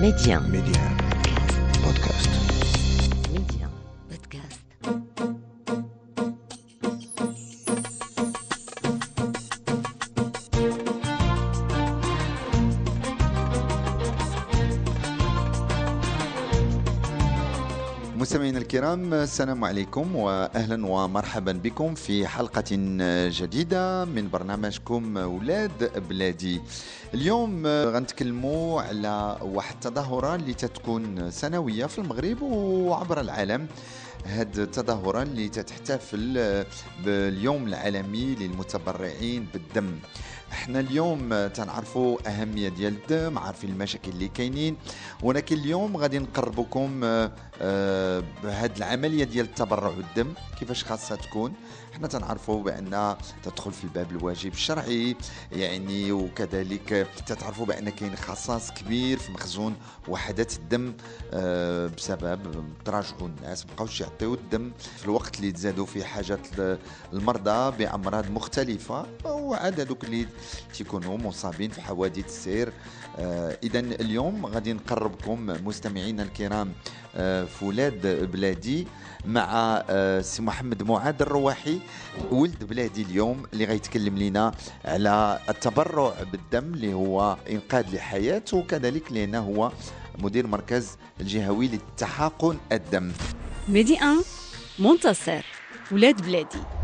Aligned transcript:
Média. 0.00 0.40
Média. 0.40 0.80
Podcast. 1.82 2.55
الكرام 18.66 19.14
السلام 19.14 19.64
عليكم 19.64 20.16
واهلا 20.16 20.86
ومرحبا 20.86 21.52
بكم 21.52 21.94
في 21.94 22.26
حلقة 22.26 22.64
جديدة 23.30 24.04
من 24.04 24.30
برنامجكم 24.30 25.18
أولاد 25.18 26.02
بلادي. 26.08 26.60
اليوم 27.14 27.66
غنتكلموا 27.66 28.82
على 28.82 29.38
واحد 29.42 29.74
التظاهرة 29.74 30.34
اللي 30.34 30.54
تتكون 30.54 31.30
سنوية 31.30 31.86
في 31.86 31.98
المغرب 31.98 32.42
وعبر 32.42 33.20
العالم. 33.20 33.66
هاد 34.26 34.58
التظاهرة 34.58 35.22
اللي 35.22 35.48
تتحتفل 35.48 36.64
باليوم 37.04 37.66
العالمي 37.66 38.34
للمتبرعين 38.34 39.46
بالدم. 39.52 39.90
إحنا 40.52 40.80
اليوم 40.80 41.46
تنعرفوا 41.46 42.18
أهمية 42.28 42.68
ديال 42.68 42.94
الدم 42.96 43.38
عارفين 43.38 43.70
المشاكل 43.70 44.10
اللي 44.10 44.28
كاينين. 44.28 44.76
ولكن 45.22 45.56
اليوم 45.56 45.96
غادي 45.96 46.18
نقربكم 46.18 47.00
آه، 47.04 48.22
بهاد 48.42 48.76
العملية 48.76 49.24
ديال 49.24 49.46
التبرع 49.46 49.90
بالدم 49.90 50.32
كيفاش 50.58 50.84
خاصها 50.84 51.16
تكون. 51.16 51.52
إحنا 51.94 52.08
تنعرفوا 52.08 52.62
بأن 52.62 53.16
تدخل 53.42 53.72
في 53.72 53.84
الباب 53.84 54.10
الواجب 54.10 54.52
الشرعي 54.52 55.16
يعني 55.52 56.12
وكذلك 56.12 57.06
تتعرفوا 57.26 57.66
بأن 57.66 57.88
كاين 57.88 58.16
خصاص 58.16 58.70
كبير 58.72 59.18
في 59.18 59.32
مخزون 59.32 59.76
وحدات 60.08 60.56
الدم 60.56 60.94
آه، 61.32 61.86
بسبب 61.86 62.64
تراجعوا 62.84 63.28
الناس 63.28 63.66
مابقاوش 63.66 64.00
يعطيو 64.00 64.34
الدم 64.34 64.72
في 64.98 65.04
الوقت 65.04 65.36
اللي 65.36 65.52
تزادوا 65.52 65.86
فيه 65.86 66.04
حاجات 66.04 66.40
المرضى 67.12 67.76
بأمراض 67.76 68.30
مختلفة 68.30 69.06
وعاد 69.24 69.80
هذوك 69.80 70.04
اللي 70.04 70.26
تيكونوا 70.74 71.18
مصابين 71.18 71.70
في 71.70 71.80
حوادث 71.80 72.26
السير. 72.26 72.72
إذا 73.62 73.78
اليوم 73.78 74.46
غادي 74.46 74.72
نقربكم 74.72 75.46
مستمعينا 75.64 76.22
الكرام 76.22 76.72
آه، 77.16 77.44
في 77.44 77.64
ولاد 77.64 78.30
بلادي 78.32 78.86
مع 79.26 79.82
آه، 79.90 80.20
سي 80.20 80.42
محمد 80.42 80.82
معاذ 80.82 81.14
الرواحي 81.22 81.78
ولد 82.30 82.64
بلادي 82.64 83.02
اليوم 83.02 83.42
اللي 83.52 83.64
غيتكلم 83.64 84.18
لنا 84.18 84.54
على 84.84 85.38
التبرع 85.48 86.14
بالدم 86.32 86.74
اللي 86.74 86.94
هو 86.94 87.36
إنقاذ 87.50 87.94
لحياه 87.94 88.42
وكذلك 88.52 89.12
لأنه 89.12 89.38
هو 89.38 89.72
مدير 90.18 90.46
مركز 90.46 90.96
الجهوي 91.20 91.68
لتحاقن 91.68 92.56
الدم. 92.72 93.12
ميدي 93.68 93.92
1 93.92 94.24
منتصر 94.78 95.44
ولاد 95.92 96.22
بلادي. 96.22 96.58
آه، 96.58 96.75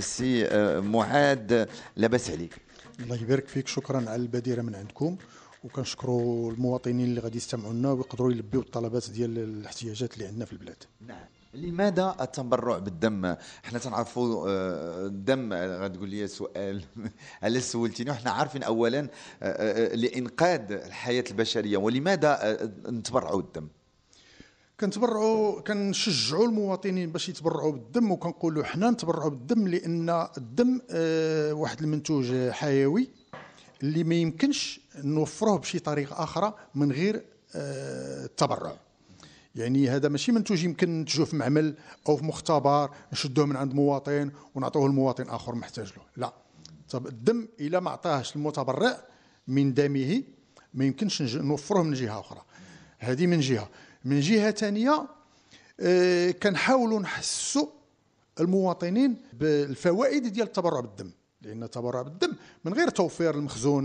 سي 0.00 0.46
آه، 0.46 0.80
معاذ 0.80 1.66
لاباس 1.96 2.30
عليك. 2.30 2.56
الله 3.00 3.16
يبارك 3.16 3.48
فيك. 3.48 3.68
شكرا 3.68 3.96
على 3.96 4.14
المبادرة 4.22 4.62
من 4.62 4.74
عندكم. 4.74 5.16
وكنشكروا 5.64 6.52
المواطنين 6.52 7.06
اللي 7.06 7.20
غادي 7.20 7.36
يستمعوا 7.36 7.72
لنا 7.72 7.92
ويقدروا 7.92 8.32
يلبيو 8.32 8.60
الطلبات 8.60 9.10
ديال 9.10 9.38
الاحتياجات 9.38 10.14
اللي 10.14 10.26
عندنا 10.26 10.44
في 10.44 10.52
البلاد. 10.52 10.84
نعم. 11.00 11.24
لماذا 11.54 12.16
التبرع 12.20 12.78
بالدم؟ 12.78 13.24
إحنا 13.64 13.78
تنعرفوا 13.78 14.48
آه، 14.48 15.06
الدم 15.06 15.52
آه، 15.52 15.84
غتقول 15.84 16.08
لي 16.08 16.26
سؤال. 16.28 16.84
على 17.42 17.60
سولتيني؟ 17.60 18.10
وحنا 18.10 18.30
عارفين 18.30 18.62
اولا 18.62 19.00
آه، 19.00 19.08
آه، 19.92 19.94
لإنقاذ 19.94 20.72
الحياة 20.72 21.24
البشرية. 21.30 21.76
ولماذا 21.76 22.38
آه، 22.42 22.70
نتبرعوا 22.90 23.42
بالدم؟ 23.42 23.68
كنتبرعوا 24.80 25.60
كنشجعوا 25.60 26.46
المواطنين 26.46 27.12
باش 27.12 27.28
يتبرعوا 27.28 27.72
بالدم 27.72 28.10
وكنقولوا 28.10 28.64
حنا 28.64 28.90
نتبرعوا 28.90 29.30
بالدم 29.30 29.68
لأن 29.68 30.28
الدم 30.38 30.80
آه، 30.90 31.52
واحد 31.52 31.82
المنتوج 31.82 32.50
حيوي 32.50 33.08
اللي 33.82 34.04
ما 34.04 34.14
يمكنش 34.14 34.80
نوفروه 34.96 35.58
بشي 35.58 35.78
طريقة 35.78 36.22
أخرى 36.22 36.54
من 36.74 36.92
غير 36.92 37.24
آه، 37.54 38.24
التبرع. 38.24 38.76
يعني 39.54 39.88
هذا 39.88 40.08
ماشي 40.08 40.32
منتوج 40.32 40.64
يمكن 40.64 40.90
ننتجوه 40.90 41.26
في 41.26 41.36
معمل 41.36 41.74
أو 42.08 42.16
في 42.16 42.24
مختبر 42.24 42.90
نشدوه 43.12 43.46
من 43.46 43.56
عند 43.56 43.74
مواطن 43.74 44.30
ونعطوه 44.54 44.88
لمواطن 44.88 45.28
آخر 45.28 45.54
محتاج 45.54 45.86
له. 45.86 46.02
لا. 46.16 46.34
طب 46.90 47.06
الدم 47.06 47.48
إلا 47.60 47.80
ما 47.80 47.90
عطاهش 47.90 48.36
المتبرع 48.36 49.04
من 49.48 49.74
دمه 49.74 50.22
ما 50.74 50.84
يمكنش 50.84 51.22
نوفروه 51.22 51.82
من 51.82 51.94
جهة 51.94 52.20
أخرى. 52.20 52.42
هذه 52.98 53.26
من 53.26 53.40
جهة. 53.40 53.68
من 54.04 54.20
جهة 54.20 54.50
ثانية 54.50 55.06
آه، 55.80 56.30
كنحاولوا 56.30 57.00
نحسوا 57.00 57.66
المواطنين 58.40 59.16
بالفوائد 59.32 60.26
ديال 60.26 60.46
التبرع 60.46 60.80
بالدم. 60.80 61.10
لأن 61.44 61.62
التبرع 61.62 62.02
بالدم 62.02 62.32
من 62.64 62.74
غير 62.74 62.88
توفير 62.88 63.34
المخزون 63.34 63.84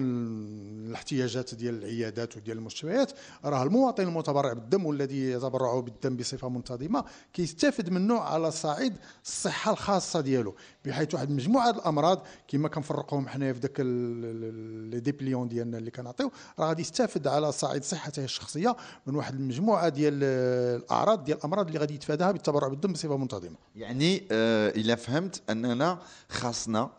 الاحتياجات 0.87 1.55
ديال 1.55 1.75
العيادات 1.75 2.37
وديال 2.37 2.57
المستشفيات 2.57 3.11
راه 3.45 3.63
المواطن 3.63 4.03
المتبرع 4.03 4.53
بالدم 4.53 4.85
والذي 4.85 5.31
يتبرع 5.31 5.79
بالدم 5.79 6.17
بصفة 6.17 6.49
منتظمة 6.49 7.05
كيستافد 7.33 7.89
منه 7.89 8.19
على 8.19 8.51
صعيد 8.51 8.93
الصحة 9.25 9.71
الخاصة 9.71 10.21
ديالو 10.21 10.55
بحيث 10.85 11.13
واحد 11.13 11.29
مجموعة 11.31 11.69
الأمراض 11.69 12.23
كما 12.47 12.67
كنفرقوهم 12.69 13.27
حنايا 13.27 13.53
في 13.53 13.59
داك 13.59 13.79
لي 13.79 14.99
ديبليون 14.99 15.47
ديالنا 15.47 15.77
اللي 15.77 15.91
كنعطيو 15.91 16.31
راه 16.59 16.67
غادي 16.67 16.81
يستافد 16.81 17.27
على 17.27 17.51
صعيد 17.51 17.83
صحته 17.83 18.23
الشخصية 18.23 18.75
من 19.07 19.15
واحد 19.15 19.35
المجموعة 19.35 19.89
ديال 19.89 20.23
الأعراض 20.23 21.23
ديال 21.23 21.37
الأمراض 21.37 21.67
اللي 21.67 21.79
غادي 21.79 21.93
يتفاداها 21.93 22.31
بالتبرع 22.31 22.67
بالدم 22.67 22.93
بصفة 22.93 23.17
منتظمة. 23.17 23.55
يعني 23.75 24.23
آه، 24.31 24.69
إلا 24.69 24.95
فهمت 24.95 25.41
أننا 25.49 25.99
خاصنا 26.29 26.89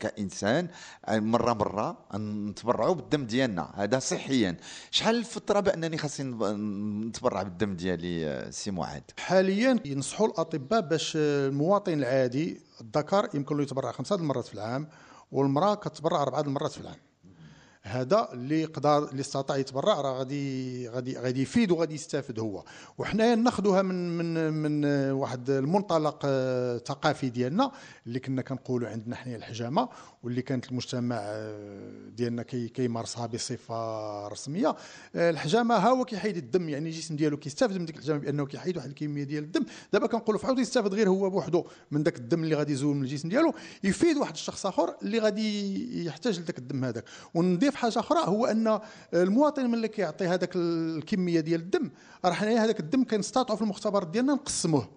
كإنسان. 0.00 0.68
آه، 1.06 1.18
مرة 1.18 1.52
مرة 1.52 1.98
نتبرعوا 2.16 2.94
بالدم 2.94 3.26
ديالنا. 3.26 3.70
هذا 3.74 3.98
صحيا. 3.98 4.56
شحال 4.90 5.16
الفترة 5.16 5.60
بانني 5.60 5.98
خاصني 5.98 6.54
نتبرع 7.08 7.42
بالدم 7.42 7.76
ديالي 7.76 8.26
آه، 8.26 8.50
سي 8.50 8.70
معاذ؟ 8.70 9.02
حاليا 9.18 9.80
ينصحوا 9.84 10.26
الأطباء 10.26 10.80
باش 10.80 11.12
المواطن 11.16 11.92
العادي 11.92 12.60
الذكر 12.80 13.28
يمكن 13.34 13.56
له 13.56 13.62
يتبرع 13.62 13.92
خمسة 13.92 14.16
المرات 14.16 14.46
في 14.46 14.54
العام 14.54 14.88
والمرأة 15.32 15.74
كتبرع 15.74 16.22
أربعة 16.22 16.40
المرات 16.40 16.72
في 16.72 16.80
العام. 16.80 17.07
هذا 17.82 18.28
اللي 18.32 18.64
قدر 18.64 19.10
اللي 19.10 19.20
استطاع 19.20 19.56
يتبرع 19.56 20.00
راه 20.00 20.18
غادي 20.18 20.88
غادي 20.88 21.18
غادي 21.18 21.42
يفيد 21.42 21.70
وغادي 21.70 21.94
يستافد 21.94 22.38
هو. 22.38 22.64
وحنايا 22.98 23.34
ناخذوها 23.34 23.82
من 23.82 24.18
من 24.18 24.52
من 24.52 24.84
واحد 25.10 25.50
المنطلق 25.50 26.20
آه، 26.24 26.78
ثقافي 26.78 27.28
ديالنا 27.28 27.72
اللي 28.06 28.20
كنا 28.20 28.42
كنقولوا 28.42 28.88
عندنا 28.88 29.16
حنايا 29.16 29.36
الحجامة 29.36 29.88
واللي 30.22 30.42
كانت 30.42 30.70
المجتمع 30.70 31.16
آه، 31.20 32.08
ديالنا 32.16 32.42
كي 32.42 32.68
كيمارسها 32.68 33.26
بصفة 33.26 34.28
رسمية. 34.28 34.76
آه، 35.16 35.30
الحجامة 35.30 35.74
ها 35.74 35.88
هو 35.88 36.04
كيحيد 36.04 36.36
الدم 36.36 36.68
يعني 36.68 36.88
الجسم 36.88 37.16
ديالو 37.16 37.36
كيستافد 37.36 37.78
من 37.78 37.84
ديك 37.84 37.96
الحجامة 37.96 38.20
بأنه 38.20 38.46
كيحيد 38.46 38.76
واحد 38.76 38.88
الكمية 38.88 39.24
ديال 39.24 39.44
الدم. 39.44 39.64
دابا 39.92 40.06
كنقولوا 40.06 40.40
فعاود 40.40 40.58
يستافد 40.58 40.94
غير 40.94 41.08
هو 41.08 41.30
بوحده 41.30 41.64
من 41.90 42.02
داك 42.02 42.16
الدم 42.16 42.44
اللي 42.44 42.54
غادي 42.54 42.72
يزول 42.72 42.96
من 42.96 43.02
الجسم 43.02 43.28
ديالو. 43.28 43.54
يفيد 43.84 44.16
واحد 44.16 44.32
الشخص 44.32 44.66
آخر 44.66 44.94
اللي 45.02 45.18
غادي 45.18 46.04
يحتاج 46.06 46.40
لذاك 46.40 46.58
الدم 46.58 46.84
هذاك. 46.84 47.04
ونضيف 47.68 47.76
حاجة 47.80 47.98
أخرى 47.98 48.18
هو 48.24 48.46
أن 48.46 48.80
المواطن 49.14 49.70
ملي 49.70 49.88
كيعطي 49.88 50.26
هذاك 50.26 50.56
الكمية 50.56 51.40
ديال 51.40 51.60
الدم 51.60 51.90
راه 52.24 52.32
حنايا 52.32 52.64
هذاك 52.64 52.80
الدم 52.80 53.04
كنستطيعوا 53.04 53.56
في 53.56 53.62
المختبر 53.62 54.04
ديالنا 54.04 54.32
نقسموه 54.32 54.88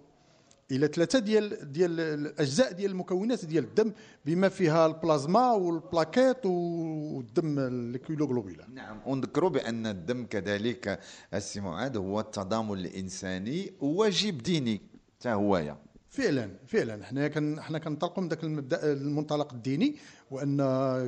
إلى 0.70 0.86
ثلاثة 0.86 1.18
ديال 1.18 1.72
ديال 1.72 2.00
الأجزاء 2.00 2.72
ديال 2.72 2.90
المكونات 2.90 3.44
ديال 3.44 3.64
الدم 3.64 3.92
بما 4.26 4.48
فيها 4.48 4.86
البلازما 4.86 5.52
وال 5.52 5.68
plaquettes 5.68 6.46
والدم 6.46 7.58
ال 7.58 7.65
culot 7.65 7.99
globulaire 7.99 8.66
نعم 8.74 9.00
ونذكروا 9.06 9.50
بأن 9.50 9.86
الدم 9.86 10.26
كذلك 10.26 11.00
السي 11.34 11.60
معاذ 11.60 11.96
هو 11.96 12.20
التضامن 12.20 12.78
الإنساني 12.78 13.72
وواجب 13.80 14.38
ديني 14.38 14.80
حتى 15.18 15.28
هويا 15.28 15.76
فعلا 16.12 16.50
فعلا. 16.66 17.04
حنا 17.04 17.28
كن 17.28 17.60
حنا 17.60 17.78
كنطلقوا 17.78 18.22
من 18.22 18.28
ذاك 18.28 18.44
المبدأ 18.44 18.92
المنطلق 18.92 19.52
الديني 19.52 19.96
وأن 20.30 20.60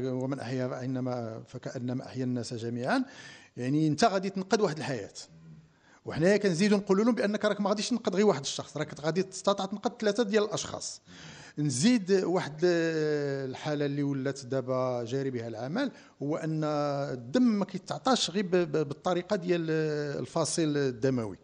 ومن 0.06 0.40
أحيا 0.40 0.68
فانما 0.68 1.42
فكأنما 1.48 2.06
أحيا 2.06 2.24
الناس 2.24 2.54
جميعا. 2.54 3.04
يعني 3.56 3.88
أنت 3.88 4.04
غادي 4.04 4.30
تنقذ 4.30 4.62
واحد 4.62 4.78
الحياة. 4.78 5.12
وحنايا 6.04 6.36
كنزيدوا 6.36 6.78
نقولوا 6.78 7.04
لهم 7.04 7.14
بأنك 7.14 7.44
راك 7.44 7.60
ما 7.60 7.68
غاديش 7.68 7.88
تنقذ 7.88 8.14
غير 8.14 8.26
واحد 8.26 8.40
الشخص. 8.40 8.76
راك 8.76 9.00
غادي 9.00 9.22
تستطيع 9.22 9.66
تنقذ 9.66 9.90
ثلاثة 10.00 10.22
ديال 10.22 10.44
الأشخاص. 10.44 11.02
نزيد 11.58 12.12
واحد 12.12 12.60
الحالة 12.64 13.86
اللي 13.86 14.02
ولات 14.02 14.46
دابا 14.46 15.04
جاري 15.04 15.30
بها 15.30 15.48
العمل 15.48 15.90
هو 16.22 16.36
أن 16.36 16.64
الدم 16.64 17.42
ما 17.42 17.64
كيتعطاش 17.64 18.30
غير 18.30 18.46
بالطريقة 18.64 19.36
ديال 19.36 19.70
الفاصل 20.20 20.76
الدموي. 20.76 21.38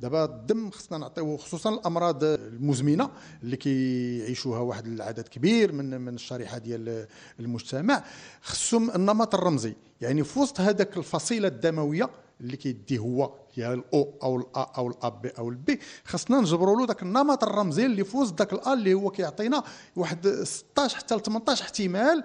دابا 0.00 0.24
الدم 0.24 0.70
خصنا 0.70 0.98
نعطيوه 0.98 1.36
خصوصا 1.36 1.70
الأمراض 1.70 2.24
المزمنة 2.24 3.10
اللي 3.42 3.56
كيعيشوها 3.56 4.58
واحد 4.60 4.86
العدد 4.86 5.28
كبير 5.28 5.72
من 5.72 6.00
من 6.00 6.14
الشريحة 6.14 6.58
ديال 6.58 7.06
المجتمع. 7.40 8.04
خصهم 8.42 8.90
النمط 8.90 9.34
الرمزي 9.34 9.74
يعني 10.00 10.24
في 10.24 10.38
وسط 10.38 10.60
هذاك 10.60 10.96
الفصيلة 10.96 11.48
الدموية 11.48 12.10
اللي 12.40 12.56
كيدي 12.56 12.98
هو 12.98 13.32
يا 13.56 13.74
الأو 13.74 14.14
أو 14.22 14.36
الأ 14.36 14.72
أو 14.78 14.88
الأب 14.88 15.26
أو 15.26 15.48
البي 15.48 15.80
خصنا 16.04 16.40
نجبروا 16.40 16.76
له 16.80 16.86
ذاك 16.86 17.02
النمط 17.02 17.44
الرمزي 17.44 17.86
اللي 17.86 18.04
في 18.04 18.16
وسط 18.16 18.38
ذاك 18.38 18.52
الأ 18.52 18.72
اللي 18.72 18.94
هو 18.94 19.10
كيعطينا 19.10 19.62
واحد 19.96 20.28
16 20.28 20.96
حتى 20.96 21.14
ل 21.16 21.22
18 21.22 21.64
احتمال 21.64 22.24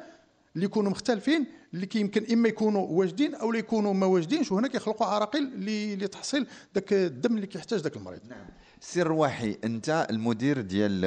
اللي 0.56 0.66
يكونوا 0.66 0.92
مختلفين 0.92 1.46
اللي 1.74 1.86
كيمكن 1.86 2.34
إما 2.34 2.50
يكونوا 2.50 2.88
واجدين 2.88 3.36
أو 3.36 3.52
لا 3.52 3.60
يكونوا 3.60 3.94
ما 3.94 4.06
واجدينش 4.06 4.52
وهنا 4.52 4.68
كيخلقوا 4.68 5.08
عراقيل 5.08 5.52
لتحصيل 6.04 6.48
ذاك 6.76 6.94
الدم 6.94 7.36
اللي 7.36 7.48
كيحتاج 7.48 7.80
ذاك 7.80 7.98
المريض. 7.98 8.20
نعم. 8.28 8.46
سي 8.82 9.02
رواحي 9.02 9.58
أنت 9.64 10.08
المدير 10.10 10.62
ديال 10.62 11.06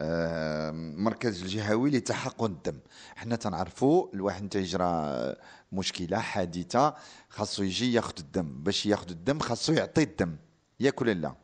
المركز 0.00 1.42
الجهوي 1.42 1.90
لتحاقن 1.90 2.46
الدم. 2.50 2.78
حنا 3.16 3.36
تنعرفوا 3.36 4.14
الواحد 4.14 4.42
انت 4.42 4.54
يجرى 4.54 5.34
مشكلة 5.72 6.18
حادثة 6.18 6.94
خاصو 7.28 7.62
يجي 7.62 7.92
ياخذ 7.92 8.14
الدم. 8.18 8.62
باش 8.62 8.86
ياخذ 8.86 9.10
الدم 9.10 9.38
خاصو 9.38 9.72
يعطي 9.72 10.02
الدم. 10.02 10.36
ياك 10.80 11.00
ولا 11.00 11.14
لا. 11.14 11.34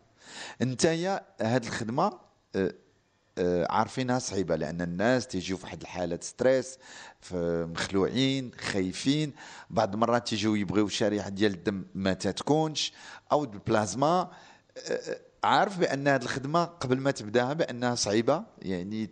أنت 0.62 0.84
يا 0.84 1.26
هاد 1.40 1.64
الخدمة 1.64 2.04
آه، 2.04 2.20
آه، 2.56 2.74
عارفينها 3.70 4.18
صعيبه 4.18 4.56
لأن 4.56 4.80
الناس 4.80 5.26
تيجيو 5.26 5.56
في 5.56 5.64
واحد 5.64 5.80
الحالة 5.80 6.18
stress 6.22 6.78
مخلوعين 7.32 8.50
خايفين 8.60 9.32
بعض 9.70 9.94
المرات 9.94 10.28
تيجيو 10.28 10.54
يبغيو 10.54 10.88
شريحة 10.88 11.28
ديال 11.28 11.54
الدم 11.54 11.84
ما 11.94 12.12
تتكونش 12.12 12.92
أو 13.32 13.44
البلازما. 13.44 14.30
آه، 14.90 15.18
عارف 15.44 15.78
بأن 15.78 16.08
هذه 16.08 16.22
الخدمة 16.22 16.64
قبل 16.64 17.00
ما 17.00 17.10
تبداها 17.10 17.52
بأنها 17.52 17.94
صعيبة 17.94 18.44
يعني 18.62 19.10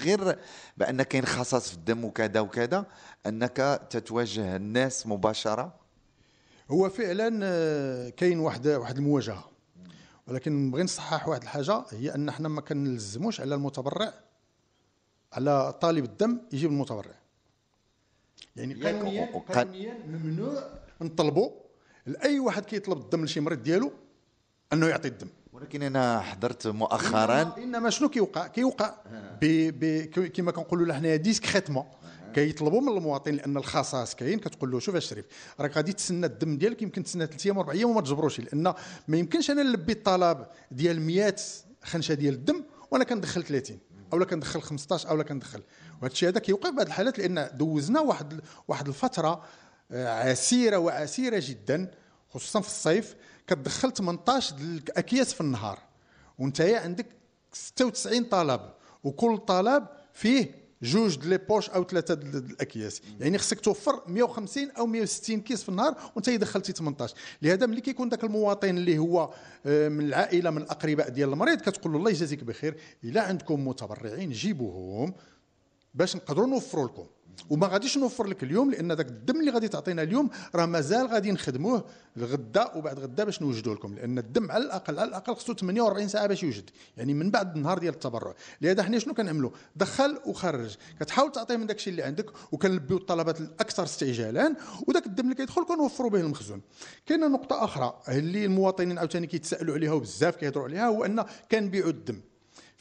غير 0.00 0.38
بأن 0.76 1.02
كاين 1.02 1.24
خصاص 1.26 1.68
في 1.68 1.74
الدم 1.74 2.04
وكذا 2.04 2.40
وكذا 2.40 2.86
أنك 3.26 3.86
تتواجه 3.90 4.56
الناس 4.56 5.06
مباشرة. 5.06 5.74
هو 6.70 6.88
فعلا 6.88 7.40
آه، 7.42 8.08
كاين 8.08 8.38
واحد 8.38 8.66
واحد 8.66 8.96
المواجهة. 8.96 9.51
ولكن 10.26 10.66
نبغي 10.66 10.82
نصحح 10.82 11.28
واحد 11.28 11.42
الحاجة 11.42 11.84
هي 11.90 12.14
أن 12.14 12.28
إحنا 12.28 12.48
ما 12.48 12.60
كنلزموش 12.60 13.40
على 13.40 13.54
المتبرع 13.54 14.12
على 15.32 15.72
طالب 15.72 16.04
الدم 16.04 16.40
يجيب 16.52 16.70
المتبرع. 16.70 17.14
يعني 18.56 18.74
قانونيا 18.74 19.42
قانونيا 19.48 19.98
ممنوع 20.06 20.62
نطلبوا 21.00 21.50
لأي 22.06 22.38
واحد 22.38 22.64
كيطلب 22.64 22.98
الدم 22.98 23.24
لشي 23.24 23.40
مريض 23.40 23.62
ديالو 23.62 23.92
أنه 24.72 24.86
يعطي 24.86 25.08
الدم. 25.08 25.28
ولكن 25.52 25.82
أنا 25.82 26.20
حضرت 26.20 26.66
مؤخرا 26.66 27.42
إنما, 27.42 27.56
إنما 27.56 27.90
شنو 27.90 28.08
كيوقع؟ 28.08 28.46
كيوقع 28.46 28.94
كما 30.34 30.52
كنقولوا 30.52 30.94
حنايا 30.94 31.16
discrètement 31.16 31.84
كيطلبوا 32.32 32.80
من 32.80 32.88
المواطن 32.88 33.34
لأن 33.34 33.56
الخصاص 33.56 34.14
كاين. 34.14 34.38
كتقول 34.38 34.70
له 34.70 34.78
شوف 34.78 34.96
الشريف 34.96 35.24
راك 35.60 35.76
غادي 35.76 35.92
تسنى 35.92 36.26
الدم 36.26 36.58
ديالك 36.58 36.82
يمكن 36.82 37.02
تسنى 37.02 37.26
ثلاث 37.26 37.46
أيام 37.46 37.58
أربع 37.58 37.72
أيام 37.72 37.90
وما 37.90 38.00
تجبروش 38.00 38.40
لأن 38.40 38.74
ما 39.08 39.16
يمكنش 39.16 39.50
أنا 39.50 39.62
نلبي 39.62 39.92
الطلب 39.92 40.46
ديال 40.70 41.00
100 41.00 41.36
خنشة 41.82 42.14
ديال 42.14 42.34
الدم 42.34 42.64
وأنا 42.90 43.04
كندخل 43.04 43.44
30 43.44 43.78
أو 44.12 44.18
لا 44.18 44.24
كندخل 44.24 44.62
15 44.62 45.08
أو 45.08 45.16
لا 45.16 45.22
كندخل. 45.22 45.62
وهذا 46.02 46.12
الشيء 46.12 46.28
هذا 46.28 46.40
كيوقع 46.40 46.70
في 46.70 46.76
بعض 46.76 46.86
الحالات 46.86 47.18
لأن 47.18 47.50
دوزنا 47.54 48.00
واحد 48.00 48.40
واحد 48.68 48.88
الفترة 48.88 49.44
آه، 49.90 50.30
عسيرة 50.30 50.76
وعسيرة 50.76 51.42
جدا 51.46 51.90
خصوصا 52.30 52.60
في 52.60 52.66
الصيف. 52.66 53.16
كتدخل 53.46 53.92
18 53.92 54.54
اكياس 54.96 55.34
في 55.34 55.40
النهار. 55.40 55.78
وأنت 56.38 56.60
عندك 56.60 57.06
96 57.52 58.24
طلب 58.24 58.60
وكل 59.04 59.38
طلب 59.38 59.86
فيه 60.12 60.61
جوج 60.82 61.16
د 61.18 61.26
لي 61.26 61.38
بوش 61.38 61.70
أو 61.70 61.84
ثلاثة 61.84 62.14
د 62.14 62.34
الأكياس. 62.34 63.02
يعني 63.20 63.38
خصك 63.38 63.60
توفر 63.60 64.02
150 64.06 64.70
أو 64.70 64.86
160 64.86 65.40
كيس 65.40 65.62
في 65.62 65.68
النهار 65.68 65.96
وأنت 66.14 66.30
دخلتي 66.30 66.72
18 66.72 67.14
لهذا 67.42 67.66
ملي 67.66 67.80
كيكون 67.80 68.08
ذاك 68.08 68.24
المواطن 68.24 68.68
اللي 68.68 68.98
هو 68.98 69.34
آه، 69.66 69.88
من 69.88 70.04
العائلة 70.04 70.50
من 70.50 70.62
الأقرباء 70.62 71.08
ديال 71.08 71.32
المريض 71.32 71.60
كتقول 71.60 71.92
له 71.92 71.98
الله 71.98 72.10
يجازيك 72.10 72.44
بخير 72.44 72.76
إلا 73.04 73.22
عندكم 73.22 73.68
متبرعين 73.68 74.30
جيبوهم 74.30 75.14
باش 75.94 76.16
نقدروا 76.16 76.46
نوفروا 76.46 76.86
لكم. 76.86 77.06
وما 77.50 77.66
غاديش 77.66 77.98
نوفر 77.98 78.26
لك 78.26 78.42
اليوم 78.42 78.70
لأن 78.70 78.92
ذاك 78.92 79.08
الدم 79.08 79.40
اللي 79.40 79.50
غادي 79.50 79.68
تعطينا 79.68 80.02
اليوم 80.02 80.30
راه 80.54 80.66
مازال 80.66 81.06
غادي 81.06 81.32
نخدموه 81.32 81.84
الغدا 82.16 82.74
وبعد 82.74 82.98
غدا 82.98 83.24
باش 83.24 83.42
نوجدوه 83.42 83.74
لكم 83.74 83.94
لأن 83.94 84.18
الدم 84.18 84.50
على 84.50 84.64
الأقل 84.64 84.98
على 84.98 85.08
الأقل 85.08 85.34
خصو 85.34 85.54
48 85.54 86.08
ساعة 86.08 86.26
باش 86.26 86.42
يوجد 86.42 86.70
يعني 86.96 87.14
من 87.14 87.30
بعد 87.30 87.56
النهار 87.56 87.78
ديال 87.78 87.94
التبرع. 87.94 88.34
لهذا 88.60 88.82
حنا 88.82 88.98
شنو 88.98 89.14
كنعملوا؟ 89.14 89.50
دخل 89.76 90.18
وخرج 90.26 90.76
كتحاول 91.00 91.32
تعطيه 91.32 91.56
من 91.56 91.66
داك 91.66 91.76
الشيء 91.76 91.90
اللي 91.90 92.02
عندك 92.02 92.30
وكنلبيو 92.52 92.96
الطلبات 92.96 93.40
الأكثر 93.40 93.82
استعجالا 93.82 94.56
وذاك 94.88 95.06
الدم 95.06 95.24
اللي 95.24 95.34
كيدخل 95.34 95.64
كنوفروا 95.64 96.10
به 96.10 96.20
المخزون. 96.20 96.60
كاينة 97.06 97.28
نقطة 97.28 97.64
أخرى 97.64 98.00
اللي 98.08 98.44
المواطنين 98.44 98.98
عاوتاني 98.98 99.26
كيتسائلوا 99.26 99.74
عليها 99.74 99.92
وبزاف 99.92 100.36
كيهضروا 100.36 100.64
عليها 100.64 100.86
هو 100.86 101.04
أن 101.04 101.24
كنبيعوا 101.50 101.90
الدم. 101.90 102.20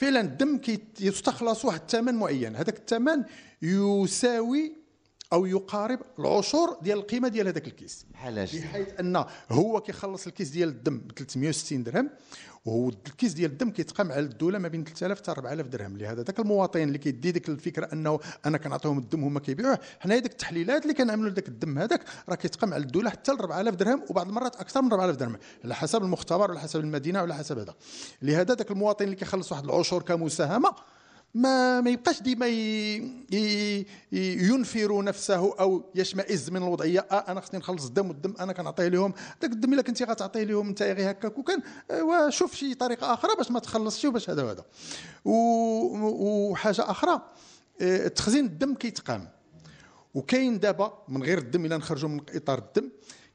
فعلا 0.02 0.22
الدم 0.22 0.58
كيستخلص 0.58 1.66
واحد 1.66 1.80
الثمن 1.80 2.16
معين. 2.16 2.56
هذاك 2.56 2.78
الثمن 2.78 3.24
يساوي 3.62 4.76
أو 5.34 5.46
يقارب 5.46 6.00
العشر 6.20 6.78
ديال 6.82 6.98
القيمة 6.98 7.28
ديال 7.28 7.48
هذاك 7.48 7.68
الكيس. 7.68 8.06
بحالاش 8.14 8.56
بحيث 8.56 8.88
أن 9.00 9.26
هو 9.50 9.82
كيخلص 9.82 10.28
الكيس 10.28 10.50
ديال 10.50 10.70
الدم 10.70 10.98
ب 10.98 11.12
360 11.12 11.84
درهم 11.84 12.10
وهو 12.66 12.90
الكيس 12.90 13.34
ديال 13.34 13.52
الدم 13.52 13.70
كيتقام 13.70 14.12
على 14.12 14.20
الدولة 14.20 14.60
ما 14.60 14.68
بين 14.68 14.84
3000 14.84 15.18
حتى 15.18 15.32
4000 15.32 15.68
درهم. 15.68 15.98
لهذا 15.98 16.24
ذاك 16.24 16.40
المواطن 16.40 16.82
اللي 16.82 16.98
كيدي 16.98 17.32
ديك 17.32 17.50
الفكرة 17.50 17.90
أنه 17.94 18.20
أنا 18.46 18.58
كنعطيهم 18.58 18.98
الدم 18.98 19.24
هما 19.24 19.40
كيبيعوه 19.40 19.80
حنا 20.00 20.18
ديك 20.18 20.32
التحليلات 20.32 20.84
اللي 20.84 20.94
كنعملوا 20.94 21.30
لذاك 21.30 21.48
الدم 21.48 21.80
هذاك 21.80 22.04
راه 22.30 22.36
كيتقام 22.36 22.74
على 22.74 22.84
الدولة 22.84 23.10
حتى 23.10 23.32
ل 23.32 23.36
4000 23.36 23.76
درهم 23.76 24.04
وبعض 24.10 24.28
المرات 24.28 24.56
أكثر 24.56 24.82
من 24.82 24.92
4000 24.92 25.16
درهم 25.16 25.38
على 25.64 25.76
حسب 25.76 26.04
المختبر 26.04 26.50
وعلى 26.50 26.60
حسب 26.60 26.80
المدينة 26.80 27.20
وعلى 27.20 27.36
حسب 27.36 27.60
هذا. 27.60 27.74
لهذا 28.22 28.56
ذاك 28.56 28.72
المواطن 28.72 29.06
اللي 29.06 29.16
كيخلص 29.16 29.52
واحد 29.52 29.64
العشر 29.64 30.02
كمساهمة 30.02 30.74
ما 31.34 31.82
ما 31.82 31.90
يبقاش 31.90 32.22
ديما 32.22 32.48
ينفر 34.12 35.04
نفسه 35.04 35.60
أو 35.60 35.84
يشمئز 35.96 36.50
من 36.50 36.64
الوضعية. 36.64 37.00
آه 37.12 37.32
أنا 37.32 37.42
خصني 37.42 37.60
نخلص 37.60 37.86
الدم 37.86 38.08
والدم 38.08 38.34
أنا 38.40 38.54
كنعطيه 38.54 38.88
لهم. 38.88 39.14
داك 39.42 39.52
الدم 39.52 39.74
إلا 39.74 39.82
كنتي 39.82 40.04
غتعطيه 40.04 40.44
لهم 40.44 40.68
انت 40.68 40.82
غير 40.82 41.12
هكاك. 41.12 41.38
وكان 41.38 41.62
آه، 41.92 42.04
وشوف 42.04 42.56
شي 42.56 42.74
طريقة 42.74 43.14
أخرى 43.14 43.36
باش 43.38 43.52
ما 43.52 43.60
تخلصش 43.60 44.06
وباش 44.06 44.30
هذا 44.30 44.44
وهذا. 44.44 44.66
وحاجة 45.26 46.92
أخرى 46.92 47.22
آه، 47.82 48.08
تخزين 48.08 48.46
الدم 48.46 48.76
كيتقام. 48.76 49.30
وكاين 50.14 50.60
دابا 50.60 51.04
من 51.08 51.24
غير 51.24 51.38
الدم 51.38 51.66
إلا 51.66 51.78
نخرجوا 51.78 52.10
من 52.10 52.22
إطار 52.36 52.58
الدم 52.58 52.90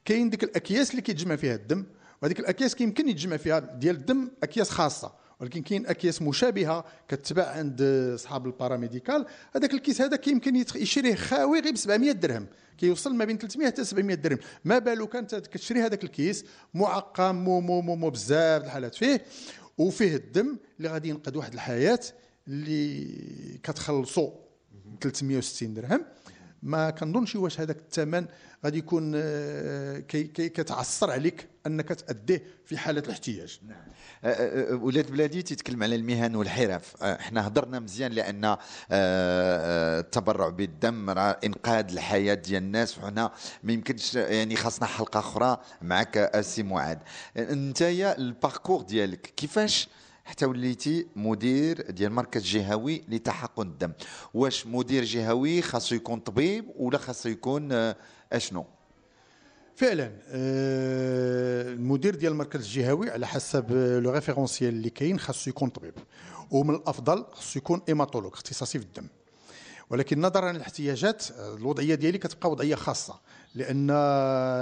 كاين 0.05 0.29
ديك 0.29 0.43
الأكياس 0.43 0.91
اللي 0.91 1.01
كيتجمع 1.01 1.35
فيها 1.35 1.55
الدم 1.55 1.85
وهذيك 2.21 2.39
الأكياس 2.39 2.75
كيمكن 2.75 3.09
يتجمع 3.09 3.37
فيها 3.37 3.59
ديال 3.59 3.95
الدم 3.95 4.31
أكياس 4.43 4.69
خاصة. 4.69 5.13
ولكن 5.39 5.61
كاين 5.61 5.87
أكياس 5.87 6.21
مشابهة 6.21 6.85
كتباع 7.07 7.49
عند 7.49 7.81
أصحاب 8.15 8.45
ال 8.45 8.51
paramédical. 8.51 9.25
هذاك 9.55 9.73
الكيس 9.73 10.01
هذا 10.01 10.15
كيمكن 10.15 10.55
يشريه 10.55 11.15
خاوي 11.15 11.59
غير 11.59 11.73
ب 11.73 11.75
700 11.75 12.11
درهم. 12.11 12.47
كيوصل 12.77 13.15
ما 13.15 13.25
بين 13.25 13.37
300 13.37 13.67
حتى 13.67 13.83
700 13.83 14.15
درهم. 14.15 14.39
ما 14.65 14.79
بالو 14.79 15.07
كانت 15.07 15.35
كتشري 15.35 15.81
هذاك 15.81 16.03
الكيس 16.03 16.45
معقم 16.73 17.35
مو 17.35 17.59
مو 17.59 17.81
مو, 17.81 17.95
مو 17.95 18.09
بزاف 18.09 18.63
الحالات. 18.63 18.95
فيه 18.95 19.25
وفيه 19.77 20.15
الدم 20.15 20.57
اللي 20.77 20.89
غادي 20.89 21.09
ينقذ 21.09 21.37
واحد 21.37 21.53
الحياة 21.53 21.99
اللي 22.47 23.59
كتخلصوا 23.63 24.31
360 25.01 25.73
درهم. 25.73 26.05
ما 26.63 26.89
كنظنش 26.89 27.35
واش 27.35 27.59
هذاك 27.59 27.77
الثمن 27.77 28.25
غادي 28.65 28.77
يكون 28.77 29.13
آه، 29.15 29.99
كي 29.99 30.23
كي 30.23 30.49
كتعصر 30.49 31.11
عليك 31.11 31.47
أنك 31.67 31.87
تأديه 31.87 32.43
في 32.65 32.77
حالة 32.77 33.01
الاحتياج. 33.01 33.59
نعم. 33.67 33.77
أه، 34.23 34.27
أه، 34.27 34.75
ولاد 34.75 35.11
بلادي 35.11 35.41
تيتكلم 35.41 35.83
على 35.83 35.95
المهن 35.95 36.35
والحرف. 36.35 37.03
إحنا 37.03 37.47
هضرنا 37.47 37.79
مزيان 37.79 38.11
لأن 38.11 38.57
التبرع 38.91 40.49
بالدم 40.49 41.09
راه 41.09 41.39
إنقاذ 41.43 41.91
الحياة 41.91 42.33
ديال 42.33 42.63
الناس. 42.63 42.97
وحنا 42.97 43.31
ما 43.63 43.73
يمكنش 43.73 44.15
يعني 44.15 44.55
خاصنا 44.55 44.87
حلقة 44.87 45.19
أخرى 45.19 45.57
معك 45.81 46.17
اسي 46.17 46.63
معاد 46.63 46.99
أنت 47.37 47.81
ال 47.81 47.92
parcours 47.92 48.81
ديالك 48.81 49.21
كيفاش 49.21 49.89
حتى 50.27 50.45
وليتي 50.45 51.07
مدير 51.15 51.91
ديال 51.91 52.11
مركز 52.11 52.43
جهوي 52.43 53.03
لتحاقن 53.09 53.67
الدم. 53.67 53.91
واش 54.33 54.67
مدير 54.67 55.03
جهوي 55.03 55.61
خاصو 55.61 55.95
يكون 55.95 56.19
طبيب 56.19 56.65
ولا 56.75 56.97
خاصو 56.97 57.29
يكون 57.29 57.93
أشنو؟ 58.33 58.65
فعلا 59.75 60.11
آه، 60.29 61.73
المدير 61.73 62.15
ديال 62.15 62.31
المركز 62.31 62.59
الجهوي 62.59 63.09
على 63.09 63.27
حسب 63.27 63.71
le 63.71 64.11
référentiel 64.11 64.73
اللي 64.73 64.89
كاين 64.89 65.19
خاصو 65.19 65.49
يكون 65.49 65.69
طبيب. 65.69 65.93
ومن 66.51 66.75
الأفضل 66.75 67.25
خاصو 67.31 67.59
يكون 67.59 67.81
hématologue 67.89 68.33
اختصاصي 68.33 68.79
في 68.79 68.85
الدم. 68.85 69.07
ولكن 69.89 70.21
نظرا 70.21 70.51
للاحتياجات 70.51 71.31
آه، 71.31 71.55
الوضعية 71.55 71.95
ديالي 71.95 72.17
كتبقى 72.17 72.51
وضعية 72.51 72.75
خاصة. 72.75 73.19
لأن 73.55 73.91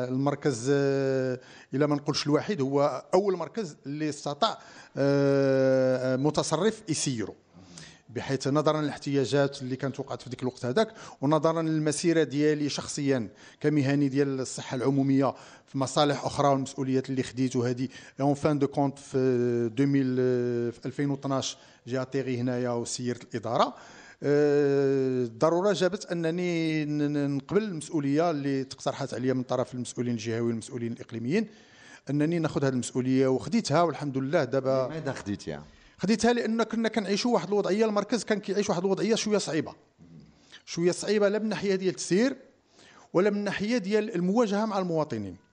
المركز 0.10 0.68
آه، 0.74 1.40
إلى 1.74 1.88
ما 1.88 1.96
نقولش 1.96 2.26
الواحد 2.26 2.62
هو 2.62 3.06
أول 3.14 3.38
مركز 3.38 3.78
اللي 3.86 4.10
استطاع 4.10 4.58
آه، 4.98 6.16
متصرف 6.16 6.84
يسيرو 6.90 7.36
بحيث 8.10 8.48
نظرا 8.48 8.82
للاحتياجات 8.82 9.62
اللي 9.62 9.76
كانت 9.76 10.00
وقعت 10.00 10.22
في 10.22 10.30
ذيك 10.30 10.42
الوقت 10.42 10.66
هذاك 10.66 10.94
ونظرا 11.22 11.62
للمسيرة 11.62 12.24
ديالي 12.24 12.70
شخصيا 12.70 13.30
كمهني 13.62 14.10
ديال 14.10 14.40
الصحة 14.40 14.76
العمومية 14.76 15.34
في 15.68 15.78
مصالح 15.78 16.26
أخرى 16.26 16.48
والمسؤوليات 16.48 17.10
اللي 17.10 17.24
خديت 17.24 17.56
وهذه 17.56 17.88
en 18.22 18.34
fin 18.34 18.60
de 18.60 18.68
compte 18.68 19.00
في 19.00 19.18
2000 19.18 20.72
في 20.72 20.86
2012 20.86 21.58
j'ai 21.88 22.02
atterri 22.02 22.40
هنايا 22.40 22.70
وسيرت 22.70 23.24
الإدارة. 23.24 23.76
الضروره 24.24 25.74
جابت 25.74 26.06
أنني 26.06 26.86
نقبل 27.28 27.64
المسؤولية 27.64 28.32
اللي 28.32 28.64
تقترحت 28.64 29.14
عليا 29.14 29.34
من 29.34 29.44
طرف 29.44 29.74
المسؤولين 29.74 30.14
الجهويين 30.14 30.44
والمسؤولين 30.44 30.92
الإقليميين 30.92 31.48
أنني 32.10 32.40
ناخذ 32.40 32.66
هذه 32.66 32.74
المسؤولية 32.74 33.28
وخديتها 33.28 33.82
والحمد 33.82 34.18
لله 34.18 34.44
دابا. 34.44 34.88
ماذا 34.88 35.14
خديتيها؟ 35.14 35.64
خديتها 35.98 36.34
لأن 36.34 36.64
كنا 36.64 36.90
كنعيشوا 36.90 37.34
واحد 37.34 37.48
الوضعية 37.48 37.86
المركز 37.86 38.24
كان 38.24 38.40
كيعيش 38.40 38.70
واحد 38.70 38.84
الوضعية 38.84 39.16
شوية 39.16 39.38
صعيبة. 39.38 39.74
شوية 40.66 40.92
صعيبة 40.92 41.30
لا 41.30 41.40
من 41.40 41.50
ناحيه 41.50 41.76
ديال 41.76 41.90
التسيير 41.90 42.36
ولا 43.14 43.30
من 43.30 43.44
ناحيه 43.44 43.78
ديال 43.78 44.16
المواجهة 44.16 44.66
مع 44.66 44.80
المواطنين. 44.80 45.45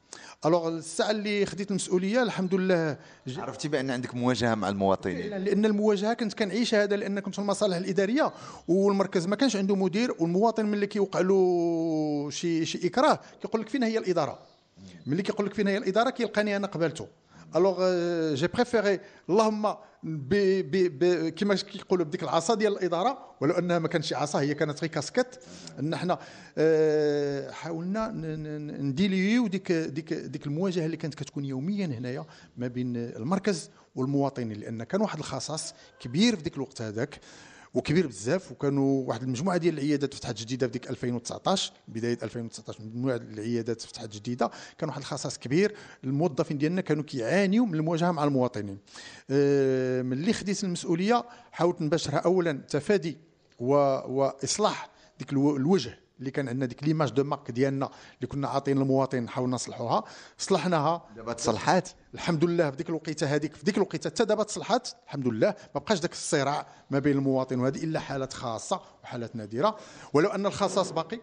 الوغ 0.46 0.68
الساعة 0.68 1.10
اللي 1.10 1.46
خديت 1.46 1.70
المسؤوليه 1.70 2.22
الحمد 2.22 2.54
لله 2.54 2.96
عرفتي 3.36 3.68
بأن 3.68 3.90
عندك 3.90 4.14
مواجهة 4.14 4.54
مع 4.54 4.68
المواطنين. 4.68 5.44
لأن 5.44 5.64
المواجهة 5.64 6.14
كنت 6.14 6.34
كنعيش 6.34 6.74
هذا 6.74 6.96
لأن 6.96 7.20
كنت 7.20 7.34
في 7.34 7.40
المصالح 7.40 7.76
الإدارية 7.76 8.32
والمركز 8.68 9.26
ما 9.26 9.36
كانش 9.36 9.56
عنده 9.56 9.74
مدير 9.76 10.14
والمواطن 10.18 10.66
ملي 10.66 10.86
كيوقع 10.86 11.20
له 11.20 12.28
شي 12.30 12.64
شي 12.64 12.86
إكراه 12.86 13.20
كيقول 13.42 13.60
لك 13.60 13.68
فين 13.68 13.82
هي 13.82 13.98
الإدارة. 13.98 14.38
ملي 15.06 15.22
كيقول 15.22 15.46
لك 15.46 15.54
فين 15.54 15.68
هي 15.68 15.78
الإدارة 15.78 16.10
كيلقاني 16.10 16.56
أنا 16.56 16.66
قبلته. 16.66 17.06
alors 17.56 17.94
j'ai 18.34 18.46
préféré 18.46 19.00
اللهم 19.30 19.74
كما 21.36 21.54
كيقولوا 21.54 22.04
بديك 22.04 22.22
العصا 22.22 22.54
ديال 22.54 22.72
الاداره 22.72 23.18
ولو 23.40 23.54
انها 23.54 23.78
ما 23.78 23.88
كانتش 23.88 24.12
عصا 24.12 24.40
هي 24.40 24.54
كانت 24.54 24.80
غير 24.80 24.90
كاسكيت 24.90 25.26
ان 25.78 25.94
إحنا 25.94 26.18
آه، 26.58 27.50
حاولنا 27.50 28.08
نديليو 28.80 29.46
ديك 29.46 29.72
ديك 29.72 30.12
ديك 30.12 30.46
المواجهه 30.46 30.86
اللي 30.86 30.96
كانت 30.96 31.14
كتكون 31.14 31.44
يوميا 31.44 31.86
هنايا 31.86 32.24
ما 32.56 32.66
بين 32.66 32.96
المركز 32.96 33.70
والمواطنين 33.96 34.52
لأن 34.52 34.82
كان 34.84 35.00
واحد 35.00 35.18
الخصاص 35.18 35.74
كبير 36.00 36.36
في 36.36 36.42
ديك 36.42 36.56
الوقت 36.56 36.82
هذاك 36.82 37.20
وكبير 37.74 38.06
بزاف 38.06 38.52
وكانوا 38.52 39.08
واحد 39.08 39.22
المجموعة 39.22 39.56
ديال 39.56 39.74
العيادات 39.74 40.14
فتحت 40.14 40.38
جديدة 40.38 40.66
في 40.66 40.72
ديك 40.72 40.90
2019 40.90 41.72
بداية 41.88 42.18
2019 42.22 42.82
مجموعة 42.82 43.16
العيادات 43.16 43.80
فتحت 43.80 44.08
جديدة. 44.08 44.50
كان 44.78 44.88
واحد 44.88 45.00
الخصاص 45.00 45.38
كبير 45.38 45.74
الموظفين 46.04 46.58
ديالنا 46.58 46.80
كانوا 46.80 47.04
كيعانيوا 47.04 47.66
من 47.66 47.74
المواجهة 47.74 48.10
مع 48.10 48.24
المواطنين. 48.24 48.78
آه، 49.30 50.02
ملي 50.02 50.32
خديت 50.32 50.64
المسؤولية 50.64 51.24
حاولت 51.52 51.82
نباشرها 51.82 52.18
اولا 52.18 52.52
تفادي 52.52 53.16
وإصلاح 53.58 54.90
ديك 55.18 55.32
الوجه 55.32 56.01
اللي 56.22 56.30
كان 56.30 56.48
عندنا 56.48 56.66
ديك 56.66 56.84
ليماج 56.84 57.10
دو 57.10 57.24
مارك 57.24 57.50
ديالنا 57.50 57.90
اللي 58.16 58.26
كنا 58.26 58.48
عاطين 58.48 58.78
للمواطن 58.78 59.28
حاولنا 59.28 59.54
نصلحوها. 59.54 60.04
صلحناها. 60.38 61.08
دابا 61.16 61.32
تصلحات. 61.32 61.88
الحمد 62.14 62.44
لله 62.44 62.70
في 62.70 62.76
ديك 62.76 62.88
الوقيته 62.88 63.26
هذيك 63.26 63.54
في 63.54 63.64
ديك 63.64 63.76
الوقيته 63.76 64.10
حتى 64.10 64.24
دابا 64.24 64.42
تصلحات. 64.42 64.88
الحمد 65.04 65.28
لله 65.28 65.54
ما 65.74 65.80
بقاش 65.80 65.98
ذاك 65.98 66.12
الصراع 66.12 66.66
ما 66.90 66.98
بين 66.98 67.16
المواطن 67.16 67.60
وهذه 67.60 67.84
إلا 67.84 68.00
حالات 68.00 68.32
خاصة 68.32 68.80
وحالات 69.04 69.36
نادرة. 69.36 69.76
ولو 70.12 70.28
أن 70.28 70.46
الخصاص 70.46 70.92
باقي 70.92 71.20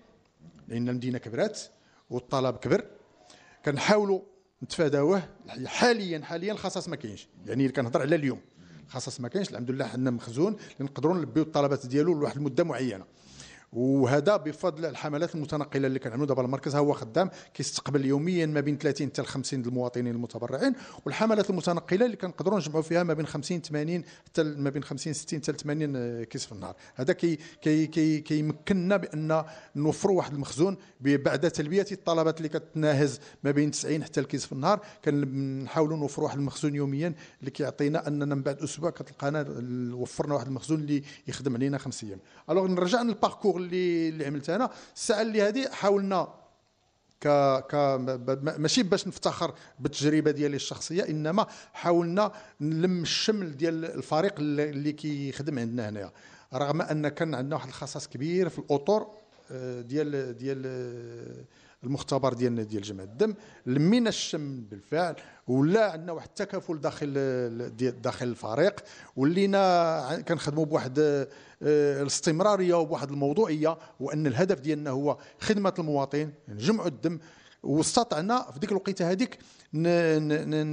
لأن 0.67 0.89
المدينة 0.89 1.17
كبرات 1.17 1.59
والطلب 2.09 2.55
كبر 2.55 2.85
كنحاولوا 3.65 4.21
نتفاداوه. 4.63 5.21
حاليا 5.65 6.19
حاليا 6.19 6.53
الخصاص 6.53 6.89
ما 6.89 6.95
كاينش. 6.95 7.27
يعني 7.45 7.69
كنهضر 7.69 8.01
على 8.01 8.15
اليوم. 8.15 8.39
الخصاص 8.87 9.19
ما 9.19 9.27
كاينش. 9.27 9.49
الحمد 9.49 9.71
لله 9.71 9.85
عندنا 9.85 10.11
مخزون 10.11 10.55
نقدروا 10.79 11.17
نلبيو 11.17 11.43
الطلبات 11.43 11.85
ديالو 11.85 12.13
لواحد 12.13 12.37
المدة 12.37 12.63
معينة. 12.63 13.05
وهذا 13.73 14.37
بفضل 14.37 14.85
الحملات 14.85 15.35
المتنقلة 15.35 15.87
اللي 15.87 15.99
كنعملوا 15.99 16.25
دابا 16.25 16.41
المركز. 16.41 16.75
هو 16.75 16.93
خدام 16.93 17.29
كيستقبل 17.53 18.05
يوميا 18.05 18.45
ما 18.45 18.59
بين 18.59 18.77
30 18.77 19.07
حتى 19.07 19.23
50 19.23 19.61
المواطنين 19.61 20.15
المتبرعين. 20.15 20.73
والحملات 21.05 21.49
المتنقلة 21.49 22.05
اللي 22.05 22.17
كنقدروا 22.17 22.59
نجمعوا 22.59 22.81
فيها 22.81 23.03
ما 23.03 23.13
بين 23.13 23.25
50 23.27 23.61
80 23.61 24.03
حتى 24.25 24.43
ما 24.43 24.69
بين 24.69 24.83
50 24.83 25.13
60 25.13 25.39
حتى 25.39 25.53
80 25.53 26.23
كيس 26.23 26.45
في 26.45 26.51
النهار. 26.51 26.75
هذا 26.95 27.13
كي 27.13 27.39
كي 27.61 27.87
كي 27.87 28.19
كيمكننا 28.19 28.97
بأن 28.97 29.43
نوفروا 29.75 30.17
واحد 30.17 30.33
المخزون 30.33 30.77
بعد 31.01 31.51
تلبية 31.51 31.85
الطلبات 31.91 32.37
اللي 32.37 32.49
كتناهز 32.49 33.19
ما 33.43 33.51
بين 33.51 33.71
90 33.71 34.03
حتى 34.03 34.19
الكيس 34.19 34.45
في 34.45 34.51
النهار. 34.51 34.79
كنحاولوا 35.05 35.97
نوفروا 35.97 36.25
واحد 36.25 36.37
المخزون 36.37 36.75
يوميا 36.75 37.13
اللي 37.39 37.51
كيعطينا 37.51 38.07
أننا 38.07 38.35
من 38.35 38.41
بعد 38.41 38.61
أسبوع 38.61 38.89
كتلقانا 38.89 39.45
وفرنا 39.93 40.33
واحد 40.35 40.47
المخزون 40.47 40.79
اللي 40.79 41.03
يخدم 41.27 41.55
علينا 41.55 41.77
خمس 41.77 42.03
أيام. 42.03 42.19
ألوغ 42.49 42.67
نرجع 42.67 43.01
للباركور 43.01 43.58
اللي 43.59 44.09
اللي 44.09 44.25
عملتها 44.25 44.55
أنا. 44.55 44.69
الساعة 44.95 45.21
اللي 45.21 45.41
هذه 45.41 45.69
حاولنا 45.69 46.33
ك 47.21 47.27
ك 47.71 47.75
ماشي 48.57 48.83
باش 48.83 49.07
نفتخر 49.07 49.53
بالتجربة 49.79 50.31
ديالي 50.31 50.55
الشخصية 50.55 51.03
إنما 51.09 51.47
حاولنا 51.73 52.31
نلم 52.61 53.01
الشمل 53.01 53.57
ديال 53.57 53.85
الفريق 53.85 54.33
اللي 54.39 54.91
كيخدم 54.91 55.59
عندنا 55.59 55.89
هنايا. 55.89 56.11
رغم 56.53 56.81
أن 56.81 57.07
كان 57.07 57.35
عندنا 57.35 57.55
واحد 57.55 57.67
الخصاص 57.67 58.07
كبير 58.07 58.49
في 58.49 58.59
الأطر 58.59 59.07
آه، 59.51 59.81
ديال 59.81 60.37
ديال 60.37 60.61
المختبر 61.83 62.33
ديالنا 62.33 62.63
ديال 62.63 62.81
جمع 62.81 63.03
الدم 63.03 63.33
لمينا 63.65 64.09
الشم 64.09 64.61
بالفعل 64.61 65.15
ولا 65.47 65.91
عندنا 65.91 66.11
واحد 66.11 66.27
التكافل 66.27 66.81
داخل 66.81 67.11
داخل 68.01 68.27
الفريق 68.27 68.79
ولينا 69.15 70.23
كنخدموا 70.27 70.65
بواحد 70.65 70.99
آه، 70.99 72.01
الاستمرارية 72.01 72.73
وبواحد 72.73 73.11
الموضوعية 73.11 73.77
وأن 73.99 74.27
الهدف 74.27 74.59
ديالنا 74.59 74.89
هو 74.89 75.17
خدمة 75.39 75.73
المواطن 75.79 76.31
نجمعوا 76.47 76.87
الدم 76.87 77.19
واستطعنا 77.63 78.51
في 78.51 78.59
ديك 78.59 78.71
الوقيتة 78.71 79.11
هذيك 79.11 79.39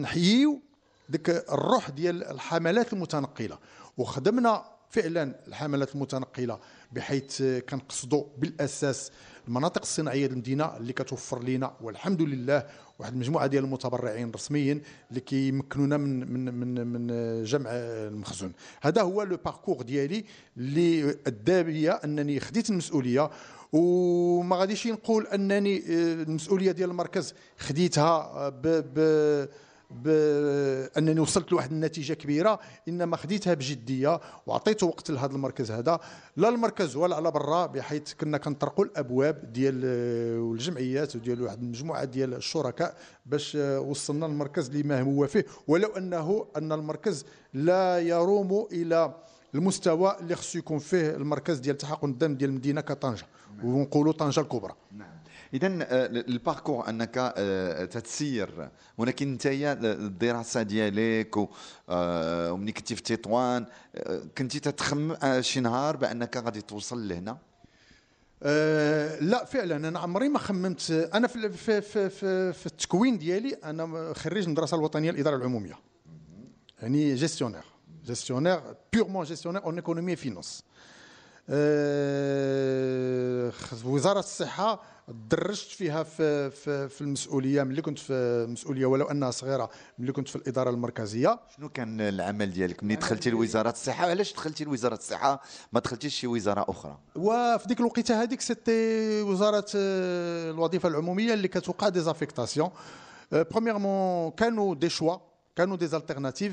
نحييو 0.00 0.60
ديك 1.08 1.30
الروح 1.30 1.90
ديال 1.90 2.24
الحملات 2.24 2.92
المتنقلة. 2.92 3.58
وخدمنا 3.98 4.75
فعلا 4.90 5.34
الحملات 5.48 5.94
المتنقلة 5.94 6.58
بحيث 6.92 7.42
كنقصدوا 7.42 8.24
بالأساس 8.38 9.12
المناطق 9.48 9.82
الصناعية 9.82 10.26
المدينة 10.26 10.76
اللي 10.76 10.92
كتوفر 10.92 11.42
لنا 11.42 11.76
والحمد 11.80 12.22
لله 12.22 12.66
واحد 12.98 13.12
المجموعة 13.12 13.46
ديال 13.46 13.64
المتبرعين 13.64 14.30
رسميين 14.30 14.82
اللي 15.10 15.20
كيمكنونا 15.20 15.96
من 15.96 16.32
من 16.32 16.54
من 16.54 16.86
من 16.86 17.44
جمع 17.44 17.70
المخزون. 17.72 18.52
هذا 18.82 19.02
هو 19.02 19.22
لو 19.22 19.36
باركور 19.44 19.82
ديالي 19.82 20.24
اللي 20.56 21.10
أدى 21.26 21.62
بيا 21.62 22.04
أنني 22.04 22.40
خديت 22.40 22.70
المسؤولية 22.70 23.30
وما 23.72 24.56
غاديش 24.56 24.86
نقول 24.86 25.26
أنني 25.26 25.78
آه، 25.78 26.22
المسؤولية 26.22 26.72
ديال 26.72 26.90
المركز 26.90 27.34
خديتها 27.58 28.48
ب, 28.48 28.62
ب 28.66 29.48
بأنني 29.90 31.20
وصلت 31.20 31.52
لواحد 31.52 31.72
النتيجة 31.72 32.14
كبيرة 32.14 32.60
إنما 32.88 33.16
خديتها 33.16 33.54
بجدية 33.54 34.20
وعطيت 34.46 34.82
وقت 34.82 35.10
لهذا 35.10 35.32
المركز 35.32 35.70
هذا. 35.70 36.00
لا 36.36 36.48
المركز 36.48 36.96
ولا 36.96 37.16
على 37.16 37.30
برا 37.30 37.66
بحيث 37.66 38.14
كنا 38.14 38.38
كنطرقوا 38.38 38.84
الأبواب 38.84 39.52
ديال 39.52 39.84
الجمعيات 40.54 41.16
وديال 41.16 41.42
واحد 41.42 41.62
المجموعة 41.62 42.04
ديال 42.04 42.34
الشركاء 42.34 42.96
باش 43.26 43.54
وصلنا 43.54 44.26
المركز 44.26 44.76
لما 44.76 45.00
هو 45.00 45.26
فيه. 45.26 45.46
ولو 45.68 45.88
أنه 45.88 46.46
أن 46.56 46.72
المركز 46.72 47.24
لا 47.54 47.98
يروم 47.98 48.66
إلى 48.72 49.14
المستوى 49.54 50.16
اللي 50.20 50.36
خصو 50.36 50.58
يكون 50.58 50.78
فيه 50.78 51.10
المركز 51.10 51.58
ديال 51.58 51.78
تحقن 51.78 52.10
الدم 52.10 52.34
ديال 52.34 52.50
المدينة 52.50 52.80
كطنجة 52.80 53.26
ونقولوا 53.64 54.12
طنجة 54.12 54.40
الكبرى. 54.40 54.74
نعم. 54.92 55.15
اذا 55.54 55.66
آه، 55.66 56.06
الباركور 56.06 56.88
أنك 56.88 57.34
آه، 57.36 57.84
تتسير. 57.84 58.68
ولكن 58.98 59.32
انت 59.32 59.46
الدراسة 59.46 60.62
ديالك 60.62 61.36
آه، 61.88 62.52
ومني 62.52 62.72
كنتي 62.72 62.96
في 62.96 63.02
تطوان 63.02 63.66
كنتي 64.38 64.60
تتخم 64.60 65.14
شي 65.40 65.60
نهار 65.60 65.96
بأنك 65.96 66.36
غادي 66.36 66.60
توصل 66.60 67.08
لهنا؟ 67.08 67.38
أه 68.42 69.20
لا 69.20 69.44
فعلا. 69.44 69.88
أنا 69.88 69.98
عمري 69.98 70.28
ما 70.28 70.38
خممت. 70.38 70.90
أنا 70.90 71.28
في 71.28 71.50
في 71.50 71.80
في, 71.80 72.10
في, 72.10 72.52
في 72.52 72.66
التكوين 72.66 73.18
ديالي 73.18 73.54
أنا 73.64 74.12
خريج 74.14 74.44
المدرسة 74.44 74.76
الوطنية 74.76 75.10
للإدارة 75.10 75.36
العمومية. 75.36 75.78
يعني 76.82 77.14
gestionnaire 77.14 77.64
gestionnaire 78.06 78.60
purement 78.92 79.24
gestionnaire 79.24 79.64
en 79.64 79.74
économie 79.74 80.16
finance 80.16 80.64
وزارة 83.84 84.18
الصحة 84.18 84.82
درجت 85.30 85.68
فيها 85.68 86.02
في 86.02 86.50
في, 86.50 86.88
في 86.88 87.00
المسؤولية 87.00 87.62
ملي 87.62 87.82
كنت 87.82 87.98
في 87.98 88.12
المسؤوليه 88.12 88.86
ولو 88.86 89.06
أنها 89.06 89.30
صغيرة 89.30 89.70
ملي 89.98 90.12
كنت 90.12 90.28
في 90.28 90.36
الإدارة 90.36 90.70
المركزية. 90.70 91.40
شنو 91.56 91.68
كان 91.68 92.00
العمل 92.00 92.52
ديالك 92.52 92.84
ملي 92.84 92.96
دخلتي 92.96 93.30
لوزارة 93.30 93.70
الصحة؟ 93.70 94.06
علاش 94.10 94.32
دخلتي 94.32 94.64
لوزارة 94.64 94.94
الصحة 94.94 95.42
ما 95.72 95.80
دخلتيش 95.80 96.14
شي 96.14 96.26
وزارة 96.26 96.64
أخرى؟ 96.68 96.98
وفي 97.16 97.68
ديك 97.68 97.80
الوقيتة 97.80 98.22
هذيك 98.22 98.40
c'était 98.40 99.22
وزارة 99.22 99.66
آه، 99.76 100.50
الوظيفة 100.50 100.88
العمومية 100.88 101.34
اللي 101.34 101.48
كتوقع 101.48 101.88
des 101.88 102.00
affectations 102.00 102.70
premièrement 103.32 104.30
كانوا 104.30 104.74
des 104.74 104.88
choix 104.88 105.16
كانوا 105.56 105.76
des 105.76 105.86
alternatives 105.86 106.52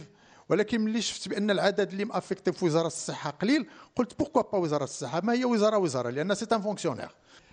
ولكن 0.50 0.82
ملي 0.82 1.02
شفت 1.02 1.30
بأن 1.30 1.52
العدد 1.52 1.92
اللي 1.92 2.06
م 2.06 2.11
affecté 2.12 2.52
في 2.52 2.66
وزارة 2.66 2.88
الصحة 2.88 3.30
قليل 3.30 3.68
قلت 3.96 4.20
pourquoi 4.20 4.42
pas 4.42 4.58
وزارة 4.58 4.84
الصحة؟ 4.84 5.22
ما 5.22 5.34
هي 5.34 5.46
وزارة 5.46 5.78
وزارة؟ 5.78 6.10
لأن 6.10 6.36
c'est 6.36 6.46
un 6.52 6.62
fonctionnaire 6.62 7.10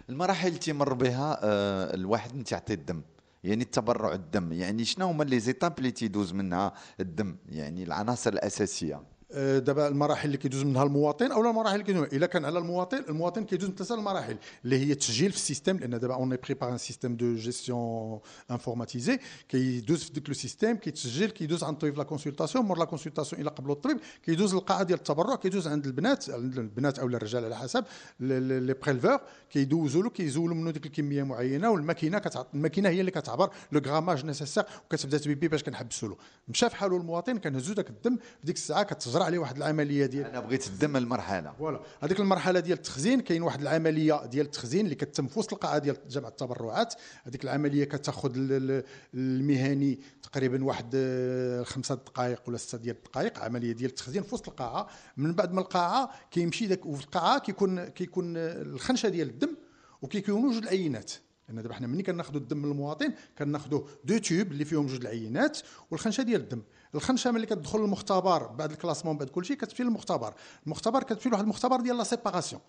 المراحل 0.09 0.49
اللي 0.49 0.59
تمر 0.59 0.93
بها 0.93 1.41
آه، 1.43 1.95
الواحد 1.95 2.35
من 2.35 2.45
تعطي 2.45 2.73
الدم. 2.75 3.03
يعني 3.45 3.63
التبرع 3.63 4.13
الدم. 4.13 4.53
يعني 4.53 4.85
شنو 4.85 5.07
هما 5.07 5.25
les 5.25 5.41
étapes 5.41 5.79
اللي 5.79 5.91
تيدوز 5.91 6.33
منها 6.33 6.73
الدم؟ 7.01 7.37
يعني 7.49 7.83
العناصر 7.83 8.33
الأساسية. 8.33 9.03
دابا 9.35 9.89
المراحل 9.89 10.27
اللي 10.27 10.39
كيدوز 10.39 10.63
منها 10.63 10.83
المواطن 10.83 11.33
أو 11.33 11.41
المراحل 11.41 11.75
اللي 11.75 11.85
كيدوز 11.85 12.03
إلا 12.13 12.27
كان 12.27 12.45
على 12.45 12.59
المواطن 12.59 13.05
المواطن 13.09 13.45
كيدوز 13.45 13.69
من 13.69 13.75
ثلاثة 13.75 13.95
المراحل 13.95 14.37
اللي 14.65 14.79
هي 14.79 14.93
التسجيل 14.93 15.31
في 15.31 15.37
ال 15.37 15.42
système 15.42 15.77
لأن 15.77 15.99
دابا 16.01 16.15
on 16.15 16.29
prépare 16.29 16.73
un 16.73 16.79
système 16.79 17.17
de 17.17 17.35
gestion 17.35 18.21
informatisé 18.51 19.19
كيدوز 19.49 20.03
في 20.03 20.13
ديك 20.13 20.29
le 20.29 20.35
système 20.35 20.77
كيتسجل 20.77 21.31
كيدوز 21.31 21.65
عند 21.65 21.73
الطبيب 21.75 21.99
la 21.99 22.05
consultation. 22.05 22.65
مور 22.65 22.79
la 22.79 22.85
consultation 22.85 23.43
إلى 23.43 23.51
قبل 23.51 23.71
الطبيب. 23.71 24.01
كيدوز 24.23 24.55
القاعه 24.55 24.83
ديال 24.83 24.99
التبرع 24.99 25.35
كيدوز 25.37 25.69
عند 25.69 25.87
البنات 25.87 26.31
عند 26.31 26.59
البنات 26.59 26.99
أو 26.99 27.07
الرجال 27.07 27.45
على 27.45 27.57
حسب. 27.57 27.85
les 28.21 28.75
préleveurs 28.75 29.21
كيدوزوا 29.51 30.03
له 30.03 30.11
كيزولوا 30.11 30.57
منه 30.57 30.71
ديك 30.71 30.87
الكمية 30.87 31.23
معينة 31.23 31.71
والماكينة 31.71 32.19
كتعط 32.19 32.47
الماكينة 32.55 32.89
هي 32.89 33.01
اللي 33.01 33.11
كتعبر 33.11 33.51
le 33.73 33.81
grammage 33.87 34.25
nécessaire 34.25 34.65
وكتبدا 34.85 35.19
تبيبي 35.19 35.49
باش 35.49 35.63
كنحبسوا 35.63 36.09
له. 36.09 36.17
مشى 36.49 36.71
في 36.71 36.77
حاله 36.77 36.97
المواطن 36.97 37.39
كنهزوا 37.39 37.75
داك 37.75 37.91
الدم 37.91 38.17
في 38.17 38.47
ديك 38.47 38.57
الساعة 38.57 38.83
كتجرى 39.21 39.27
عليه 39.27 39.39
واحد 39.39 39.57
العملية 39.57 40.07
ديال 40.07 40.27
أنا 40.27 40.41
بغيت 40.41 40.67
الدم 40.67 40.97
المرحله 40.97 41.53
فوالا. 41.53 41.81
هذيك 42.01 42.21
المرحلة 42.21 42.61
ديال 42.61 42.79
التخزين 42.79 43.21
كاين 43.21 43.43
واحد 43.43 43.61
العملية 43.61 44.27
ديال 44.27 44.47
التخزين 44.47 44.85
اللي 44.85 44.95
كتتم 44.95 45.27
في 45.27 45.39
وسط 45.39 45.53
القاعة 45.53 45.79
ديال 45.79 45.97
جمع 46.09 46.29
التبرعات. 46.29 46.95
هذيك 47.25 47.45
العملية 47.45 47.85
كتاخذ 47.85 48.33
ال- 48.37 48.53
ال- 48.53 48.85
المهني 49.15 50.01
تقريبا 50.23 50.65
واحد 50.65 50.91
آه، 50.95 51.63
خمسة 51.63 51.95
دقائق 51.95 52.43
ولا 52.49 52.57
ستة 52.57 52.79
ديال 52.79 52.97
الدقائق 52.97 53.39
عملية 53.39 53.73
ديال 53.73 53.91
التخزين 53.91 54.23
في 54.23 54.35
وسط 54.35 54.49
القاعة. 54.49 54.89
من 55.17 55.33
بعد 55.35 55.53
ما 55.53 55.61
القاعة 55.61 56.11
كيمشي 56.31 56.67
داك 56.67 56.87
وفي 56.87 57.05
القاعة 57.05 57.39
كيكون 57.41 57.85
كيكون 57.85 58.37
الخنشة 58.37 59.09
ديال 59.09 59.29
الدم 59.29 59.57
وكيكونوا 60.03 60.53
جوج 60.53 60.63
العينات. 60.63 61.13
لأن 61.49 61.63
دابا 61.63 61.75
حنا 61.75 61.87
ملي 61.87 62.03
كناخذوا 62.03 62.41
الدم 62.41 62.59
من 62.59 62.71
المواطن 62.71 63.13
كناخذوا 63.39 63.81
deux 64.05 64.19
tubes 64.19 64.53
اللي 64.53 64.65
فيهم 64.65 64.87
جوج 64.87 65.01
العينات 65.01 65.59
والخنشة 65.91 66.23
ديال 66.23 66.41
الدم. 66.41 66.63
الخنشه 66.95 67.31
ملي 67.31 67.47
كتدخل 67.47 67.79
للمختبر 67.79 68.47
بعد 68.47 68.71
ال 68.71 68.75
classement 68.75 69.17
بعد 69.19 69.29
كل 69.29 69.45
شيء 69.45 69.57
كتمشي 69.57 69.83
للمختبر 69.83 70.35
المختبر 70.67 71.03
كتمشي 71.03 71.29
لواحد 71.29 71.43
المختبر 71.45 71.81
ديال 71.81 71.97
la 71.97 72.05
séparation 72.05 72.61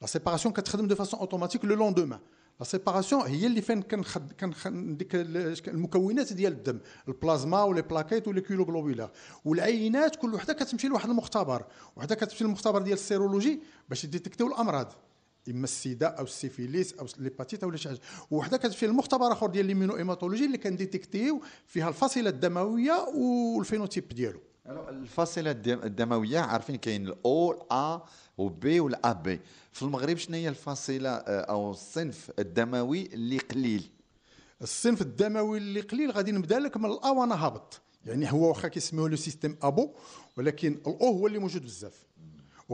la 0.00 0.06
séparation 0.06 0.54
كتخدم 0.54 0.86
de 0.86 0.94
façon 0.94 1.20
automatique 1.20 1.64
le 1.64 1.74
lendemain 1.74 2.18
la 2.60 2.64
séparation 2.64 3.22
هي 3.22 3.46
اللي 3.46 3.60
فين 3.62 3.82
كنخد 3.82 4.32
كنخ 4.32 4.68
ديك 4.68 5.14
ال- 5.14 5.68
المكونات 5.68 6.32
ديال 6.32 6.52
الدم. 6.52 6.78
البلازما 7.08 7.62
و 7.62 7.67
les 7.67 7.82
plaquettes 7.82 8.28
و 8.28 8.31
les 8.31 8.40
culots 8.40 8.65
globulaires 8.65 9.10
والعينات 9.44 10.16
كل 10.16 10.34
وحدة 10.34 10.52
كتمشي 10.52 10.88
لواحد 10.88 11.08
المختبر. 11.10 11.64
وحدة 11.96 12.14
كتمشي 12.14 12.44
للمختبر 12.44 12.82
ديال 12.82 12.94
ال 12.94 13.01
sérologie 13.01 13.60
باش 13.88 14.04
يديتكتيو 14.04 14.46
الأمراض. 14.46 14.92
اما 15.50 15.64
السيدا 15.64 16.06
أو 16.06 16.24
السيفيليس 16.24 16.92
أو 16.94 17.06
l'hépatite 17.18 17.62
أو 17.64 17.76
شي 17.76 17.88
حاجة 17.88 18.00
وحده 18.30 18.56
كتمشي 18.56 18.86
للمختبر 18.86 19.32
آخر 19.32 19.46
ديال 19.46 19.66
l'immuno-hématologie 19.66 20.44
اللي 20.44 20.58
كنديتكتيو 20.58 21.42
فيها 21.66 21.88
الفصيلة 21.88 22.30
الدموية 22.30 22.92
وال 23.14 23.31
phénotype 23.31 24.08
ديالو. 24.08 24.40
الدم- 25.50 25.82
الدموية 25.82 26.38
عارفين 26.38 26.76
كاين 26.76 27.06
ال 27.06 27.50
O 27.52 27.77
ال 27.77 28.02
A 28.38 28.52
و 28.52 28.66
B 28.66 28.80
وال 28.80 29.12
AB 29.12 29.40
في 29.72 29.82
المغرب 29.82 30.16
شنو 30.16 30.36
هي 30.36 30.48
الفاصله 30.48 31.08
آه، 31.10 31.40
أو 31.40 31.70
الصنف 31.70 32.30
الدموي 32.38 33.06
اللي 33.06 33.38
قليل؟ 33.38 33.90
الصنف 34.62 35.02
الدموي 35.02 35.58
اللي 35.58 35.80
قليل 35.80 36.10
غادي 36.10 36.32
نبدا 36.32 36.58
لك 36.58 36.76
من 36.76 36.84
ال 36.84 36.97
A 36.97 37.10
وأنا 37.10 37.34
هابط. 37.46 37.80
يعني 38.06 38.32
هو 38.32 38.48
واخا 38.48 38.68
كيسميوه 38.68 39.08
le 39.08 39.16
système 39.16 39.56
ABO 39.62 39.90
ولكن 40.36 40.72
ال 40.86 40.97
O 40.97 41.08
هو 41.18 41.26
اللي 41.26 41.38
موجود 41.38 41.62
بزاف. 41.64 42.04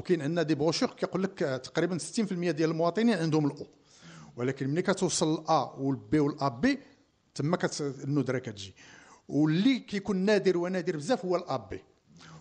وكاين 0.00 0.22
عندنا 0.22 0.42
des 0.42 0.54
brochures 0.54 0.90
كيقول 0.90 1.22
لك 1.22 1.38
تقريبا 1.38 1.98
60% 1.98 2.32
ديال 2.32 2.70
المواطنين 2.70 3.14
عندهم 3.14 3.46
ال 3.46 3.56
O 3.56 3.66
ولكن 4.36 4.68
ملي 4.68 4.82
كتوصل 4.82 5.34
ال 5.34 5.72
A 5.78 5.89
وال 5.89 6.10
B 6.10 6.20
وال 6.20 6.48
AB 6.48 6.78
تما 7.34 7.58
الندرة 7.80 8.38
كتجي. 8.38 8.74
واللي 9.28 9.78
كيكون 9.78 10.16
نادر 10.16 10.58
ونادر 10.58 10.96
بزاف 10.96 11.24
هو 11.24 11.36
ال 11.36 11.56
AB. 11.56 11.84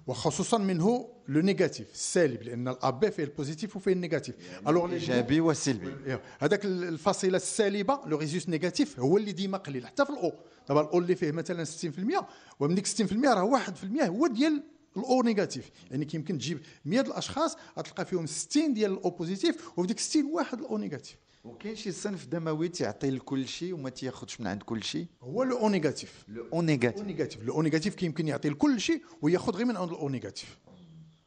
وخصوصا 0.08 0.58
منه 0.58 1.10
le 1.28 1.41
négatif 1.41 1.91
السالب 1.93 2.43
لأن 2.43 2.67
ال 2.67 2.89
AB 2.89 3.12
فيه 3.12 3.24
ال 3.24 3.30
positif 3.30 3.76
وفيه 3.76 3.91
ال 3.91 3.97
négatif 3.97 4.36
alors 4.67 4.86
لي 4.88 4.93
إيجابي 4.93 5.41
وسلبي. 5.41 5.93
إيه. 6.06 6.22
هذاك 6.39 6.65
الفاصله 6.65 7.38
السالبة 7.38 8.00
le 8.06 8.17
rhésus 8.17 8.50
négatif 8.50 9.00
هو 9.00 9.17
اللي 9.17 9.32
ديما 9.32 9.58
قليل 9.58 9.88
حتى 9.88 10.06
في 10.06 10.12
ال 10.12 10.23
O 10.23 10.34
دابا 10.69 10.82
ال 10.82 10.90
O 10.90 11.00
اللي 11.00 11.15
فيه 11.15 11.32
مثلا 11.32 11.65
60% 11.65 12.24
ومن 12.60 12.76
ديك 12.76 12.88
60% 12.88 12.91
راه 13.26 13.60
1% 14.00 14.04
هو 14.04 14.28
ديال 14.28 14.63
ال 14.98 15.22
O 15.22 15.27
négatif. 15.27 15.72
يعني 15.91 16.06
كيمكن 16.06 16.38
تجيب 16.38 16.60
100 16.86 17.02
الأشخاص 17.02 17.56
غتلقى 17.78 18.06
فيهم 18.06 18.25
60 18.25 18.73
ديال 18.73 18.91
ال 18.91 19.10
O 19.10 19.18
positif 19.18 19.80
وفي 19.80 19.88
ديك 19.88 19.99
60 19.99 20.25
واحد 20.25 20.60
ال 20.60 20.78
O 20.78 20.82
négatif. 20.82 21.17
وكاين 21.43 21.75
شي 21.75 21.91
صنف 21.91 22.25
دموي 22.25 22.67
تيعطي 22.69 23.10
لكل 23.10 23.47
شيء 23.47 23.73
وما 23.73 23.89
تياخذش 23.89 24.41
من 24.41 24.47
عند 24.47 24.63
كل 24.63 24.84
شيء 24.84 25.06
هو 25.21 25.43
le 25.43 25.58
O 25.58 25.69
négatif. 25.69 26.26
le 26.28 26.43
O 26.43 26.50
O 26.54 26.62
négatif. 26.62 27.06
négatif 27.06 27.43
le 27.43 27.54
O 27.54 27.62
négatif 27.62 27.95
كيمكن 27.95 28.28
يعطي 28.28 28.49
لكل 28.49 28.82
شيء 28.82 29.02
وياخذ 29.21 29.54
غير 29.54 29.65
من 29.65 29.78
عند 29.78 29.91
ال 29.91 30.10
O 30.10 30.15
négatif. 30.15 30.58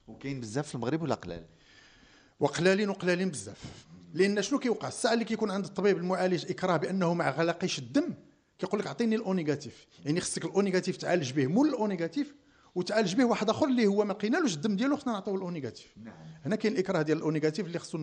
وكاين 0.09 0.41
بزاف 0.41 0.69
في 0.69 0.75
المغرب 0.75 1.03
ولا 1.03 1.15
قلال؟ 1.15 1.45
وقلالين 2.41 2.89
وقلالين 2.89 3.31
بزاف. 3.31 3.65
لأن 4.15 4.43
شنو 4.43 4.59
كيوقع؟ 4.59 4.89
الساعة 4.89 5.13
اللي 5.13 5.25
كيكون 5.25 5.51
عند 5.51 5.65
الطبيب 5.65 5.97
المعالج 5.97 6.51
إكراه 6.51 6.77
بأنه 6.77 7.15
ما 7.15 7.31
غلقيش 7.31 7.79
الدم 7.79 8.15
كيقول 8.59 8.81
لك 8.81 8.87
أعطيني 8.87 9.17
ال 9.17 9.35
O 9.35 9.40
négatif. 9.40 9.87
يعني 10.05 10.21
خصك 10.21 10.45
ال 10.45 10.61
O 10.61 10.65
négatif 10.65 10.97
تعالج 10.97 11.33
به. 11.33 11.47
مول 11.47 11.69
ال 11.69 11.87
O 11.87 11.93
négatif 11.93 12.35
وتعالج 12.75 13.15
به 13.15 13.25
واحد 13.25 13.51
آخر 13.51 13.67
اللي 13.67 13.87
هو 13.87 14.05
ما 14.05 14.13
لقينالوش 14.13 14.55
الدم 14.55 14.77
ديالو 14.77 14.97
خصنا 14.97 15.13
نعطيو 15.13 15.37
ال 15.37 15.51
O 15.51 15.55
négatif 15.55 15.87
هنا 16.45 16.57
كاين 16.57 16.73
الاكراه 16.75 17.03
ديال 17.03 17.19
ال 17.19 17.31
O 17.31 17.35
négatif 17.35 17.67
اللي 17.67 17.79
خصو 17.79 17.99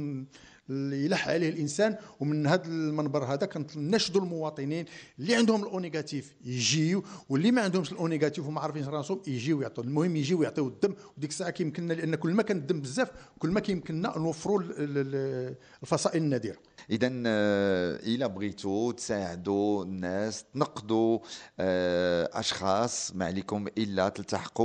يلح 0.70 1.28
عليه 1.28 1.50
الإنسان 1.50 1.96
ومن 2.20 2.48
هذا 2.48 2.66
المنبر 2.68 3.24
هذا 3.24 3.46
كنشدوا 3.46 4.22
المواطنين 4.22 4.86
اللي 5.20 5.36
عندهم 5.36 5.64
ال 5.64 5.80
O 5.80 5.87
négatif 5.87 6.36
يجيو 6.46 7.04
واللي 7.30 7.52
ما 7.52 7.62
عندهمش 7.62 7.92
ال 7.92 8.08
O 8.08 8.13
négatif 8.13 8.48
وما 8.48 8.62
عارفين 8.62 8.86
راسهم 8.86 9.22
يجيو 9.28 9.62
يعطوا 9.62 9.84
المهم 9.84 10.16
يجيو 10.16 10.44
يعطيو 10.44 10.68
الدم. 10.68 10.96
وديك 11.18 11.30
الساعة 11.30 11.50
كيمكننا 11.50 11.94
لأن 11.94 12.16
كل 12.16 12.34
ما 12.34 12.44
كان 12.44 12.58
الدم 12.58 12.82
بزاف 12.82 13.12
كل 13.40 13.50
ما 13.50 13.60
كيمكننا 13.60 14.14
نوفروا 14.18 14.62
ال- 14.62 14.72
ال- 14.72 14.98
ال- 14.98 15.56
الفصائل 15.84 16.22
النادرة. 16.24 16.58
اذا 16.90 17.08
إلا 17.08 18.28
بغيتوا 18.28 18.92
تساعدوا 18.92 19.84
الناس 19.84 20.46
تنقذوا 20.54 21.20
آه، 21.60 22.30
أشخاص 22.34 23.16
ما 23.16 23.26
عليكم 23.26 23.68
إلا 23.78 24.10
تلتحقوا 24.10 24.59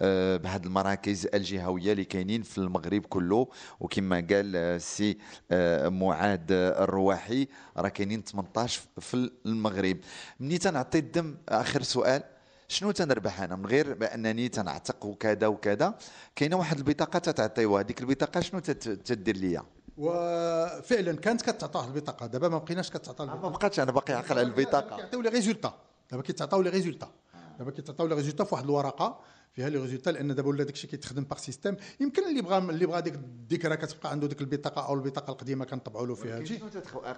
آه، 0.00 0.36
بهذه 0.36 0.64
المراكز 0.64 1.28
الجهوية 1.34 1.92
اللي 1.92 2.04
كاينين 2.04 2.42
في 2.42 2.58
المغرب 2.58 3.06
كله. 3.06 3.48
وكما 3.80 4.16
قال 4.16 4.56
آه، 4.56 4.76
السي 4.76 5.18
آه، 5.50 5.88
معاد 5.88 6.46
الرواحي 6.52 7.48
راه 7.76 7.88
كاينين 7.88 8.24
18 8.24 8.80
في 8.98 9.30
المغرب. 9.46 9.96
مني 10.40 10.58
تنعطي 10.58 10.98
الدم 10.98 11.36
آخر 11.48 11.82
سؤال. 11.82 12.22
شنو 12.68 12.90
تنربح 12.90 13.40
أنا؟ 13.40 13.56
من 13.56 13.66
غير 13.66 13.94
بأنني 13.94 14.48
تنعتق 14.48 15.06
وكذا 15.06 15.46
وكذا 15.46 15.94
كاينة 16.36 16.56
واحد 16.56 16.78
البطاقة 16.78 17.18
تتعطيوها 17.18 17.82
هذيك 17.82 18.00
البطاقة 18.00 18.40
شنو 18.40 18.60
تدير 18.60 19.36
ليا؟ 19.36 19.62
وفعلا 19.98 21.12
كانت 21.16 21.42
كتعطاه 21.42 21.86
البطاقة 21.86 22.26
دابا 22.26 22.48
ما 22.48 22.58
بقيناش 22.58 22.90
كتعطى 22.90 23.24
ما 23.24 23.48
بقاتش 23.48 23.80
أنا 23.80 23.92
باقي 23.92 24.14
عاقل 24.14 24.38
على 24.38 24.42
البطاقة. 24.42 24.96
كيعطيو 24.96 25.20
لي 25.20 25.28
ريزولتا 25.28 25.74
دابا 26.10 26.22
كيتعطاو 26.22 26.62
les 26.62 26.70
résultats. 26.70 27.08
دابا 27.58 27.70
كيتعطاو 27.70 28.06
les 28.06 28.14
résultats 28.14 28.44
في 28.44 28.54
واحد 28.54 28.64
الورقة. 28.64 29.20
فيها 29.52 29.68
les 29.68 29.78
résultats 29.78 30.10
لأن 30.10 30.34
دابا 30.34 30.48
ولا 30.48 30.64
داكشي 30.64 30.86
كيتخدم 30.86 31.24
par 31.24 31.38
système 31.38 31.76
يمكن 32.00 32.28
اللي 32.28 32.42
بغى 32.42 32.58
اللي 32.58 32.86
بغى 32.86 33.02
ديك 33.02 33.14
الذكرى 33.14 33.76
كتبقى 33.76 34.10
عنده 34.10 34.26
ديك 34.26 34.40
البطاقة 34.40 34.86
أو 34.86 34.94
البطاقة 34.94 35.30
القديمة 35.30 35.64
كنطبعوا 35.64 36.06
له 36.06 36.14
فيها 36.14 36.38
هادشي. 36.38 36.58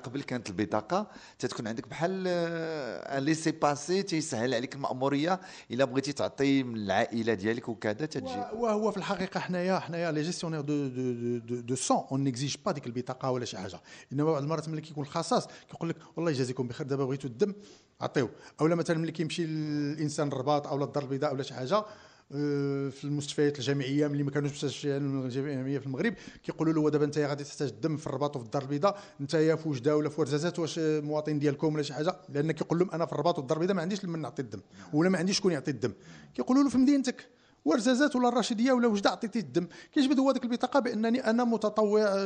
قبل 0.04 0.22
كانت 0.22 0.50
البطاقة 0.50 1.06
تتكون 1.38 1.66
عندك 1.66 1.88
بحال 1.88 2.24
آه، 2.26 3.18
laissez-passer 3.18 4.02
تيسهل 4.02 4.54
عليك 4.54 4.74
المأمورية 4.74 5.40
إلا 5.70 5.84
بغيتي 5.84 6.12
تعطي 6.12 6.62
من 6.62 6.76
العائلة 6.76 7.34
ديالك 7.34 7.68
وكذا 7.68 7.92
تتجي 7.92 8.44
وهو 8.54 8.90
في 8.90 8.96
الحقيقة 8.96 9.40
حنايا 9.40 9.78
حنايا 9.78 10.12
les 10.12 10.22
gestionnaires 10.22 10.60
de 10.60 10.88
de 10.88 11.38
de 11.38 11.60
du 11.60 11.74
sang 11.74 12.04
on 12.12 12.24
n'exige 12.24 12.56
pas 12.66 12.72
ديك 12.72 12.86
البطاقة 12.86 13.30
ولا 13.30 13.44
شي 13.44 13.58
حاجة. 13.58 13.80
إنما 14.12 14.32
بعض 14.32 14.42
المرات 14.42 14.68
ملي 14.68 14.80
كيكون 14.80 15.04
الخصاص 15.04 15.46
كيقول 15.70 15.88
لك 15.88 15.96
والله 16.16 16.30
يجازيكم 16.30 16.68
بخير 16.68 16.86
دابا 16.86 17.04
بغيتوا 17.04 17.30
الدم 17.30 17.54
عطيو. 18.00 18.28
أولا 18.60 18.74
مثلا 18.74 18.98
ملي 18.98 19.12
كيمشي 19.12 19.44
الإنسان 19.44 20.28
الرباط 20.28 20.66
أو 20.66 20.84
الدار 20.84 21.02
البيضاء 21.02 21.32
ولا 21.34 21.42
شي 21.42 21.54
حاجة 21.54 21.76
آه، 21.76 21.84
في 22.32 23.04
المستشفيات 23.04 23.58
الجامعية 23.58 24.08
ملي 24.08 24.22
ما 24.22 24.30
كانوش 24.30 24.50
مستشفيات 24.50 25.02
الجامعية 25.02 25.78
في 25.78 25.86
المغرب 25.86 26.14
كيقولوا 26.44 26.72
له 26.72 26.90
دابا 26.90 27.04
انت 27.04 27.18
غادي 27.18 27.44
تحتاج 27.44 27.68
الدم 27.68 27.96
في 27.96 28.06
الرباط 28.06 28.36
وفي 28.36 28.44
الدار 28.44 28.62
البيضاء 28.62 28.98
انت 29.20 29.34
يا 29.34 29.54
في 29.54 29.68
وجده 29.68 29.96
ولا 29.96 30.08
في 30.08 30.20
ورزازات 30.20 30.58
واش 30.58 30.78
مواطن 30.78 31.38
ديالكم 31.38 31.74
ولا 31.74 31.82
شي 31.82 31.94
حاجة 31.94 32.16
لأن 32.28 32.52
كيقول 32.52 32.78
لهم 32.78 32.90
أنا 32.90 33.06
في 33.06 33.12
الرباط 33.12 33.38
والدار 33.38 33.56
البيضاء 33.56 33.76
ما 33.76 33.82
عنديش 33.82 34.04
لمن 34.04 34.18
نعطي 34.18 34.42
الدم 34.42 34.60
ولا 34.92 35.08
ما 35.08 35.18
عنديش 35.18 35.36
شكون 35.36 35.52
يعطي 35.52 35.70
الدم. 35.70 35.92
كيقولوا 36.34 36.62
له 36.62 36.68
في 36.68 36.78
مدينتك. 36.78 37.28
ورزازات 37.64 38.16
ولا 38.16 38.28
الرشيدية 38.28 38.72
ولا 38.72 38.88
وجدة 38.88 39.10
عطيتي 39.10 39.38
الدم. 39.38 39.66
كيجبد 39.92 40.18
هو 40.18 40.32
ديك 40.32 40.44
البطاقة 40.44 40.80
بأنني 40.80 41.30
أنا 41.30 41.44
متطوع 41.44 42.16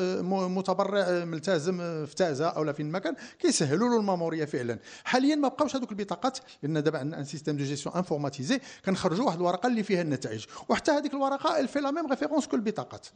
متبرع 0.49 1.25
ملتزم 1.25 2.07
في 2.07 2.15
تازة 2.15 2.49
أو 2.49 2.65
لا 2.65 2.73
فين 2.73 2.91
ما 2.91 2.99
كان 2.99 3.17
كيسهلوا 3.39 3.89
له 3.89 3.97
المامورية 4.01 4.45
فعلا. 4.45 4.79
حاليا 5.05 5.37
ما 5.37 5.49
بقاوش 5.49 5.77
هذوك 5.77 5.93
البطاقات 5.93 6.39
لأن 6.63 6.83
دابا 6.83 6.99
عندنا 6.99 7.19
un 7.19 7.25
système 7.25 7.57
de 7.57 7.65
gestion 7.65 7.95
informatisé 7.95 8.61
كنخرجوا 8.85 9.27
واحد 9.27 9.37
الورقة 9.37 9.67
اللي 9.67 9.83
فيها 9.83 10.03
النتائج. 10.03 10.45
وحتى 10.69 10.91
هذيك 10.91 11.15
الورقة 11.15 11.61
elle 11.61 11.71
fait 11.71 11.81
la 11.81 11.91
même 11.91 12.07
référence 12.07 12.47
كل 12.47 12.57
البطاقات 12.57 13.07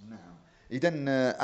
اذا 0.73 0.93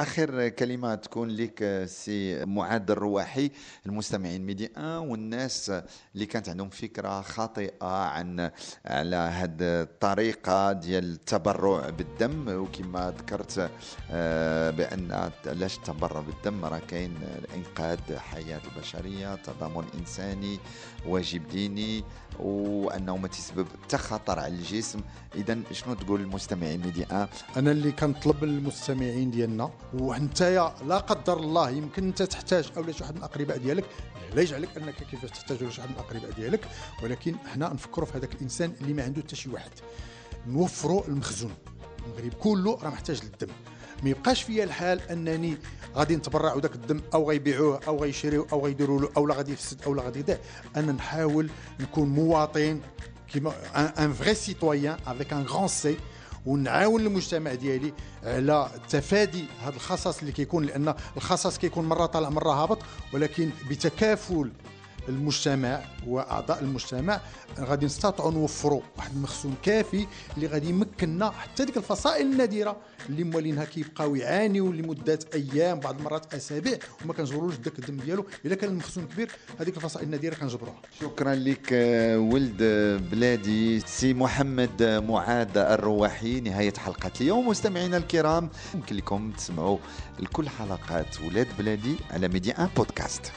آخر 0.03 0.49
كلمة 0.49 0.95
تكون 0.95 1.29
لك 1.29 1.63
آه، 1.63 1.85
سي 1.87 2.45
معاذ 2.45 2.91
الرواحي 2.91 3.51
المستمعين 3.87 4.47
ميدي 4.47 4.67
ان 4.77 4.83
والناس 4.83 5.73
اللي 6.15 6.27
كانت 6.27 6.49
عندهم 6.49 6.69
فكرة 6.69 7.21
خاطئة 7.21 7.87
عن 7.87 8.51
على 8.87 9.17
هذه 9.17 9.57
الطريقة 9.61 10.73
ديال 10.73 11.05
التبرع 11.05 11.91
بالدم. 11.91 12.45
وكما 12.49 13.15
ذكرت 13.19 13.71
آه، 14.11 14.71
بأن 14.71 15.31
علاش 15.47 15.77
التبرع 15.77 16.21
بالدم؟ 16.21 16.65
راه 16.65 16.81
كاين 16.89 17.15
انقاذ 17.55 18.17
حياة 18.17 18.61
البشرية 18.65 19.35
تضامن 19.35 19.85
إنساني 19.99 20.59
واجب 21.07 21.49
ديني 21.49 22.05
وأنه 22.39 23.17
ما 23.17 23.29
تسبب 23.29 23.67
حتى 23.85 23.97
خطر 23.97 24.39
على 24.39 24.55
الجسم. 24.55 25.01
اذا 25.35 25.59
شنو 25.73 25.95
تقول 25.95 26.21
المستمعين 26.21 26.81
ميدي 26.81 27.05
ان 27.05 27.27
أنا 27.57 27.71
اللي 27.71 27.93
كنطلب 27.93 28.45
المستمعين 28.45 29.16
ديالنا 29.25 29.71
وانت 29.95 30.43
لا 30.87 30.99
قدر 30.99 31.37
الله 31.41 31.71
يمكن 31.71 32.05
أنت 32.05 32.23
تحتاج 32.23 32.71
أو 32.77 32.93
شي 32.93 33.03
واحد 33.03 33.15
من 33.15 33.19
الأقرباء 33.19 33.57
ديالك 33.59 33.85
لا 34.35 34.43
يجعلك 34.43 34.77
أنك 34.77 34.95
كيفاش 34.95 35.31
تحتاج 35.31 35.63
ولا 35.63 35.71
شي 35.71 35.81
واحد 35.81 35.91
من 35.91 35.97
الأقرباء 35.97 36.31
ديالك 36.31 36.69
ولكن 37.03 37.37
حنا 37.47 37.73
نفكروا 37.73 38.07
في 38.07 38.19
هذاك 38.19 38.35
الإنسان 38.35 38.73
اللي 38.81 38.93
ما 38.93 39.05
عنده 39.05 39.23
حتى 39.23 39.37
شي 39.37 39.51
واحد. 39.51 39.71
نوفروا 40.47 41.07
المخزون. 41.09 41.55
المغرب 42.07 42.33
كله 42.33 42.79
راه 42.83 42.91
محتاج 42.91 43.23
للدم. 43.25 43.55
ما 44.03 44.11
يبقاش 44.11 44.43
فيا 44.43 44.65
الحال 44.65 45.01
أنني 45.11 45.57
غادي 45.97 46.17
نتبرعوا 46.17 46.61
داك 46.61 46.75
الدم 46.75 47.01
أو 47.15 47.31
غيبيعوه 47.31 47.81
أو 47.89 48.03
غيشريوه 48.03 48.47
أو 48.53 48.65
غيديروا 48.67 49.01
له 49.01 49.09
أو 49.17 49.27
لا 49.27 49.35
غادي 49.35 49.53
يفسد 49.53 49.83
أو 49.83 49.95
لا 49.95 50.03
غادي 50.03 50.19
يضيع 50.19 50.39
أنا 50.77 50.93
نحاول 50.93 51.51
نكون 51.81 52.09
مواطن 52.09 52.81
كيما 53.29 53.53
un 53.75 54.13
vrai 54.13 54.35
citoyen 54.35 54.99
avec 55.07 55.33
un 55.33 55.43
grand 55.43 55.69
C 55.69 55.97
ونعاون 56.47 57.01
المجتمع 57.01 57.55
ديالي 57.55 57.93
على 58.25 58.71
تفادي 58.89 59.45
هذا 59.63 59.77
الخصص 59.77 60.19
اللي 60.19 60.33
كيكون 60.33 60.65
لأن 60.65 60.95
الخصص 61.17 61.59
كيكون 61.59 61.85
مرة 61.85 62.07
طالع 62.07 62.29
مرة 62.29 62.53
هابط 62.63 62.79
ولكن 63.13 63.51
بتكافل 63.71 64.51
المجتمع 65.09 65.81
وأعضاء 66.07 66.61
المجتمع 66.61 67.21
غادي 67.61 67.87
نستطيعوا 67.87 68.33
نوفروا 68.33 68.81
واحد 68.97 69.11
المخزون 69.17 69.55
كافي 69.63 70.07
اللي 70.37 70.47
غادي 70.47 70.69
يمكننا 70.69 71.31
حتى 71.31 71.65
ديك 71.65 71.77
الفصائل 71.77 72.27
النادرة 72.27 72.77
اللي 73.09 73.25
موالينها 73.25 73.65
كيبقاو 73.65 74.15
يعانيوا 74.15 74.73
لمدة 74.73 75.19
أيام 75.35 75.81
بعض 75.81 75.99
المرات 75.99 76.35
أسابيع 76.35 76.79
وما 77.05 77.13
كنجبروش 77.13 77.57
داك 77.57 77.79
الدم 77.79 77.97
ديالو. 77.97 78.27
إلا 78.45 78.55
كان 78.55 78.71
المخزون 78.71 79.07
كبير 79.07 79.31
هذيك 79.61 79.77
الفصائل 79.77 80.07
النادرة 80.07 80.35
كنجبروها. 80.35 80.77
شكرا 81.01 81.35
لك 81.35 81.73
ولد 82.33 82.63
بلادي 83.11 83.81
سي 83.81 84.15
محمد 84.15 84.83
معاذ 85.09 85.57
الرواحي 85.57 86.41
نهاية 86.41 86.75
حلقة 86.79 87.13
اليوم. 87.21 87.49
مستمعينا 87.49 87.97
الكرام 87.97 88.51
يمكن 88.75 88.97
لكم 88.97 89.33
تسمعوا 89.33 89.79
لكل 90.21 90.49
حلقات 90.49 91.21
ولاد 91.21 91.49
بلادي 91.59 91.97
على 92.11 92.29
ميديا 92.29 92.63
إن 92.63 92.69
بودكاست. 92.77 93.33